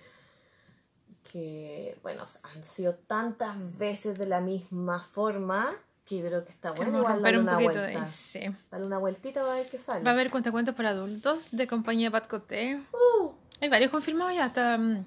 que, 1.30 1.96
bueno, 2.02 2.24
han 2.54 2.64
sido 2.64 2.94
tantas 2.94 3.54
veces 3.78 4.18
de 4.18 4.26
la 4.26 4.40
misma 4.40 4.98
forma 5.00 5.70
que 6.04 6.18
yo 6.20 6.26
creo 6.26 6.44
que 6.44 6.50
está 6.52 6.72
bueno 6.72 6.98
igual 6.98 7.22
darle 7.22 7.38
un 7.38 7.44
una 7.48 7.58
vuelta. 7.58 7.84
ahí, 7.84 7.98
sí. 8.10 8.40
Dale 8.70 8.86
una 8.86 8.98
vueltita 8.98 9.42
para 9.42 9.54
ver 9.54 9.68
qué 9.68 9.76
sale. 9.78 10.02
Va 10.04 10.10
a 10.10 10.14
haber 10.14 10.30
cuentacuentos 10.30 10.74
para 10.74 10.90
adultos 10.90 11.50
de 11.52 11.66
compañía 11.66 12.10
Pat 12.10 12.26
Coté. 12.26 12.80
Uh, 12.92 13.30
Hay 13.60 13.68
varios 13.68 13.90
confirmados 13.90 14.34
ya, 14.34 14.46
hasta 14.46 14.78
mm, 14.78 15.04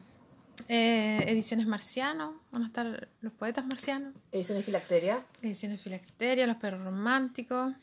eh, 0.69 1.23
Ediciones 1.27 1.65
Marciano. 1.65 2.35
Van 2.51 2.63
a 2.63 2.67
estar 2.67 3.07
los 3.21 3.33
poetas 3.33 3.65
marcianos. 3.65 4.13
ediciones 4.31 4.63
Filacteria. 4.63 5.25
Ediciones 5.41 5.81
Filacteria, 5.81 6.45
Los 6.45 6.57
Perros 6.57 6.83
Románticos. 6.85 7.73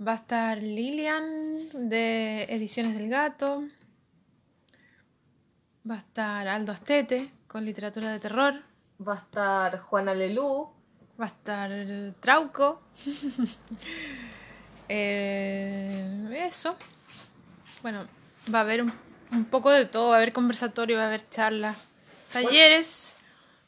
Va 0.00 0.12
a 0.12 0.16
estar 0.16 0.58
Lilian 0.62 1.88
de 1.90 2.44
Ediciones 2.44 2.94
del 2.94 3.08
Gato. 3.08 3.64
Va 5.88 5.96
a 5.96 5.98
estar 5.98 6.46
Aldo 6.46 6.70
Astete 6.70 7.30
con 7.48 7.64
literatura 7.64 8.12
de 8.12 8.20
terror. 8.20 8.62
Va 9.06 9.14
a 9.14 9.16
estar 9.16 9.78
Juana 9.80 10.14
Lelú. 10.14 10.68
Va 11.20 11.24
a 11.24 11.28
estar 11.28 11.70
Trauco. 12.20 12.80
Eh, 14.90 16.46
eso. 16.48 16.74
Bueno, 17.82 18.06
va 18.54 18.60
a 18.60 18.62
haber 18.62 18.80
un, 18.80 18.90
un 19.32 19.44
poco 19.44 19.70
de 19.70 19.84
todo. 19.84 20.08
Va 20.08 20.14
a 20.14 20.16
haber 20.16 20.32
conversatorio, 20.32 20.96
va 20.96 21.02
a 21.02 21.06
haber 21.08 21.28
charlas, 21.28 21.76
talleres, 22.32 23.14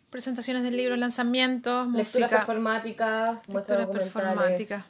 presentaciones 0.09 0.63
del 0.63 0.79
libro, 0.79 0.97
lanzamientos, 0.97 1.89
Lecturas 1.89 2.15
música, 2.15 2.37
performáticas, 2.39 3.47
muestras 3.51 3.81
lectura 3.81 4.05
documentales, 4.05 4.13
performática. 4.13 4.87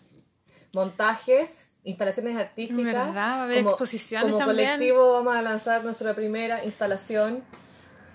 Montajes, 0.72 1.70
instalaciones 1.84 2.36
artísticas. 2.36 2.84
¿Verdad? 2.84 3.14
Va 3.14 3.34
a 3.34 3.42
haber 3.44 3.58
exposiciones 3.58 4.32
como 4.32 4.38
también. 4.38 4.68
colectivo 4.68 5.12
vamos 5.12 5.36
a 5.36 5.42
lanzar 5.42 5.84
nuestra 5.84 6.14
primera 6.14 6.64
instalación. 6.64 7.42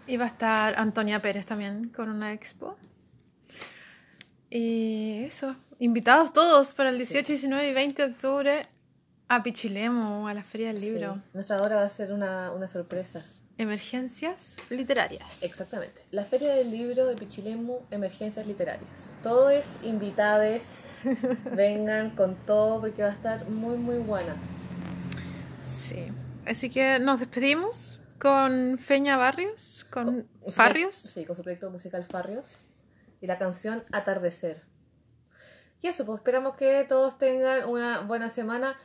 Y 0.08 0.18
va 0.18 0.26
a 0.26 0.28
estar 0.28 0.78
Antonia 0.78 1.22
Pérez 1.22 1.46
también 1.46 1.90
con 1.90 2.10
una 2.10 2.34
expo. 2.34 2.78
Y 4.50 5.24
eso, 5.26 5.56
invitados 5.80 6.32
todos 6.32 6.74
para 6.74 6.90
el 6.90 6.98
18, 6.98 7.28
19 7.28 7.70
y 7.70 7.74
20 7.74 8.02
de 8.06 8.12
octubre 8.14 8.68
a 9.28 9.44
Pichilemu, 9.44 10.28
a 10.28 10.34
la 10.34 10.44
Feria 10.44 10.68
del 10.68 10.82
Libro. 10.82 11.16
Sí. 11.16 11.22
Nuestra 11.34 11.62
obra 11.62 11.78
va 11.78 11.84
a 11.84 11.90
ser 11.90 12.14
una, 12.14 12.52
una 12.52 12.68
sorpresa. 12.68 13.26
Emergencias 13.58 14.56
literarias. 14.70 15.26
Exactamente. 15.42 16.04
La 16.12 16.26
Feria 16.26 16.54
del 16.54 16.72
Libro 16.72 17.06
de 17.06 17.16
Pichilemu, 17.16 17.80
Emergencias 17.90 18.46
Literarias. 18.46 19.10
Todos 19.24 19.78
invitades, 19.82 20.85
vengan 21.56 22.12
con 22.16 22.36
todo 22.46 22.82
porque 22.82 23.02
va 23.04 23.10
a 23.10 23.14
estar 23.14 23.50
muy, 23.50 23.78
muy 23.78 23.98
buena. 24.00 24.36
Sí. 25.66 26.08
Así 26.46 26.70
que 26.70 27.00
nos 27.00 27.20
despedimos 27.20 28.00
con 28.20 28.78
Feña 28.78 29.18
Barrios, 29.18 29.86
con, 29.90 30.28
Con- 30.42 30.52
Farrios. 30.54 30.96
Sí, 30.96 31.26
con 31.26 31.36
su 31.36 31.44
proyecto 31.44 31.70
musical 31.72 32.04
Farrios. 32.06 32.60
Y 33.22 33.28
la 33.28 33.38
canción 33.38 33.84
Atardecer. 33.92 34.62
Y 35.82 35.88
eso, 35.88 36.06
pues 36.06 36.18
esperamos 36.20 36.56
que 36.56 36.86
todos 36.88 37.18
tengan 37.18 37.68
una 37.70 38.02
buena 38.02 38.30
semana. 38.30 38.76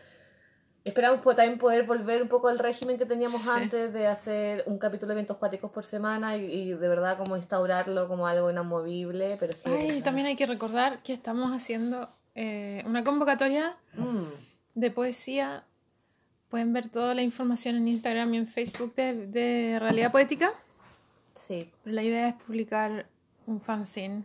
Esperamos 0.83 1.23
también 1.23 1.59
poder 1.59 1.85
volver 1.85 2.23
un 2.23 2.29
poco 2.29 2.49
al 2.49 2.59
régimen 2.59 2.97
que 2.97 3.05
teníamos 3.05 3.43
Sí. 3.43 3.49
antes 3.51 3.93
de 3.93 4.07
hacer 4.07 4.65
un 4.67 4.79
capítulo 4.79 5.09
de 5.09 5.15
eventos 5.21 5.37
cuáticos 5.37 5.71
por 5.71 5.85
semana 5.85 6.37
y, 6.39 6.45
y 6.47 6.73
de 6.73 6.89
verdad 6.89 7.19
como 7.19 7.37
instaurarlo 7.37 8.09
como 8.09 8.27
algo 8.27 8.51
inamovible. 8.51 9.37
Pero 9.39 9.51
es 9.53 9.59
que. 9.59 9.69
Ay, 9.71 9.87
verdad- 9.89 10.05
también 10.05 10.27
hay 10.27 10.37
que 10.37 10.47
recordar 10.47 11.03
que 11.03 11.13
estamos 11.13 11.53
haciendo 11.53 12.09
eh, 12.35 12.83
una 12.87 13.05
convocatoria 13.05 13.77
Mm, 13.95 14.25
de 14.75 14.91
poesía. 14.91 15.65
Pueden 16.49 16.73
ver 16.73 16.89
toda 16.89 17.15
la 17.15 17.23
información 17.23 17.77
en 17.77 17.87
Instagram 17.89 18.33
y 18.35 18.39
en 18.39 18.47
Facebook 18.49 18.95
de, 18.95 19.27
de 19.27 19.79
Realidad 19.79 20.11
Poética. 20.11 20.53
sí. 21.35 21.71
La 21.85 22.03
idea 22.03 22.29
es 22.29 22.35
publicar 22.37 23.07
un 23.47 23.61
fanzine 23.61 24.23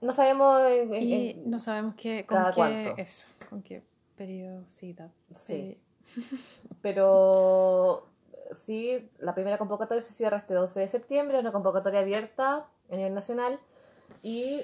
No 0.00 0.12
sabemos 0.12 0.62
en- 0.70 0.94
en- 0.94 1.02
y 1.02 1.34
no 1.46 1.58
sabemos 1.58 1.94
qué, 1.96 2.24
con 2.26 2.36
cada 2.38 2.50
qué 2.50 2.54
cuánto. 2.54 2.94
eso, 3.02 3.26
con 3.50 3.62
qué 3.62 3.82
periodicidad. 4.16 5.10
Sí. 5.32 5.78
Pero 6.82 8.06
sí, 8.52 9.10
la 9.18 9.34
primera 9.34 9.58
convocatoria 9.58 10.02
se 10.02 10.12
cierra 10.12 10.38
este 10.38 10.54
12 10.54 10.80
de 10.80 10.88
septiembre, 10.88 11.38
una 11.38 11.52
convocatoria 11.52 12.00
abierta 12.00 12.68
a 12.90 12.96
nivel 12.96 13.14
nacional 13.14 13.58
y 14.22 14.60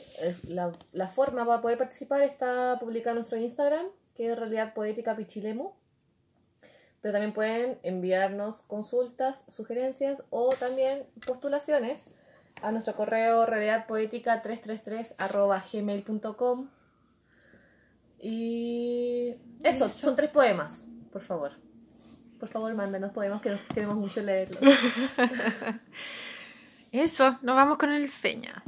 la, 0.48 0.72
la 0.92 1.09
forma 1.09 1.44
para 1.44 1.61
poder 1.62 1.78
participar 1.78 2.22
está 2.22 2.78
publicada 2.80 3.12
en 3.12 3.16
nuestro 3.16 3.38
Instagram, 3.38 3.86
que 4.14 4.30
es 4.32 4.38
Realidad 4.38 4.74
Poética 4.74 5.16
Pichilemu. 5.16 5.72
Pero 7.00 7.12
también 7.12 7.32
pueden 7.32 7.78
enviarnos 7.82 8.62
consultas, 8.62 9.44
sugerencias 9.48 10.24
o 10.30 10.55
también 10.55 11.05
postulaciones 11.26 12.11
a 12.62 12.70
nuestro 12.70 12.94
correo 12.94 13.44
realidadpoética333 13.46 15.16
gmail.com 15.72 16.68
y 18.23 19.35
eso, 19.64 19.91
son 19.91 20.14
tres 20.14 20.31
poemas, 20.31 20.87
por 21.11 21.20
favor. 21.20 21.53
Por 22.39 22.49
favor, 22.49 22.73
mándanos 22.75 23.11
poemas 23.11 23.41
que 23.41 23.51
nos 23.51 23.61
queremos 23.75 23.97
mucho 23.97 24.23
leerlos. 24.23 24.61
Eso, 26.93 27.39
nos 27.43 27.57
vamos 27.57 27.79
con 27.79 27.93
el 27.93 28.09
Feña. 28.09 28.62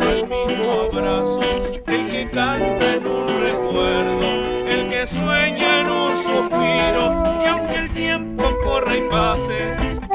El 0.00 0.28
mismo 0.28 0.72
abrazo, 0.92 1.40
el 1.86 2.06
que 2.08 2.28
canta 2.30 2.94
en 2.94 3.06
un 3.06 3.40
recuerdo, 3.40 4.26
el 4.66 4.88
que 4.88 5.06
sueña 5.06 5.80
en 5.80 5.90
un 5.90 6.16
suspiro, 6.16 7.40
y 7.42 7.46
aunque 7.46 7.74
el 7.74 7.90
tiempo 7.90 8.44
corra 8.64 8.96
y 8.96 9.02
pase, 9.08 9.58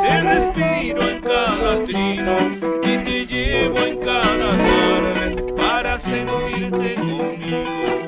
te 0.01 0.21
respiro 0.21 1.09
en 1.09 1.21
cada 1.21 1.84
trino 1.86 2.38
y 2.84 2.97
te 3.03 3.26
llevo 3.26 3.80
en 3.80 3.99
cada 3.99 4.49
tarde 4.57 5.53
para 5.55 5.99
sentirte 5.99 6.95
conmigo. 6.95 8.02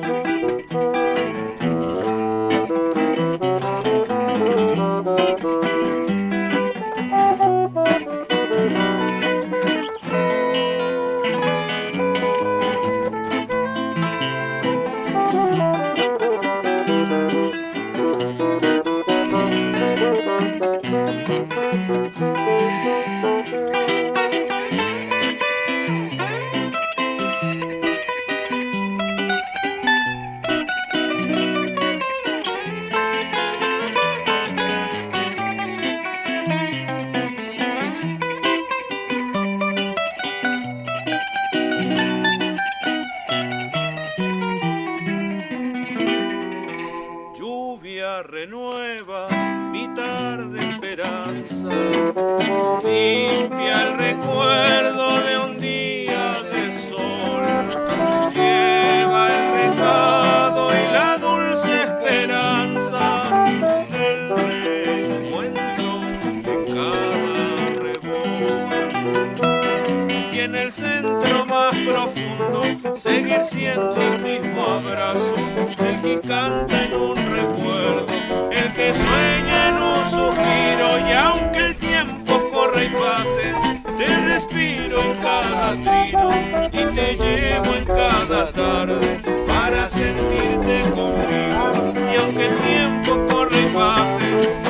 seguir 72.96 73.44
siendo 73.44 73.94
el 74.00 74.20
mismo 74.22 74.62
abrazo, 74.62 75.34
el 75.78 76.00
que 76.00 76.20
canta 76.26 76.84
en 76.84 76.94
un 76.94 77.16
recuerdo, 77.16 78.06
el 78.50 78.72
que 78.72 78.94
sueña 78.94 79.68
en 79.68 79.82
un 79.82 80.10
suspiro 80.10 80.98
y 81.06 81.12
aunque 81.12 81.58
el 81.58 81.76
tiempo 81.76 82.50
corre 82.52 82.86
y 82.86 82.88
pase, 82.88 83.54
te 83.98 84.06
respiro 84.28 85.02
en 85.02 85.14
cada 85.18 85.72
trino 85.72 86.30
y 86.72 86.94
te 86.94 87.16
llevo 87.16 87.74
en 87.74 87.84
cada 87.84 88.50
tarde 88.52 89.20
para 89.46 89.88
sentirte 89.88 90.80
conmigo 90.90 91.92
y 92.12 92.16
aunque 92.16 92.46
el 92.46 92.56
tiempo 92.56 93.26
corre 93.30 93.60
y 93.60 93.74
pase, 93.74 94.65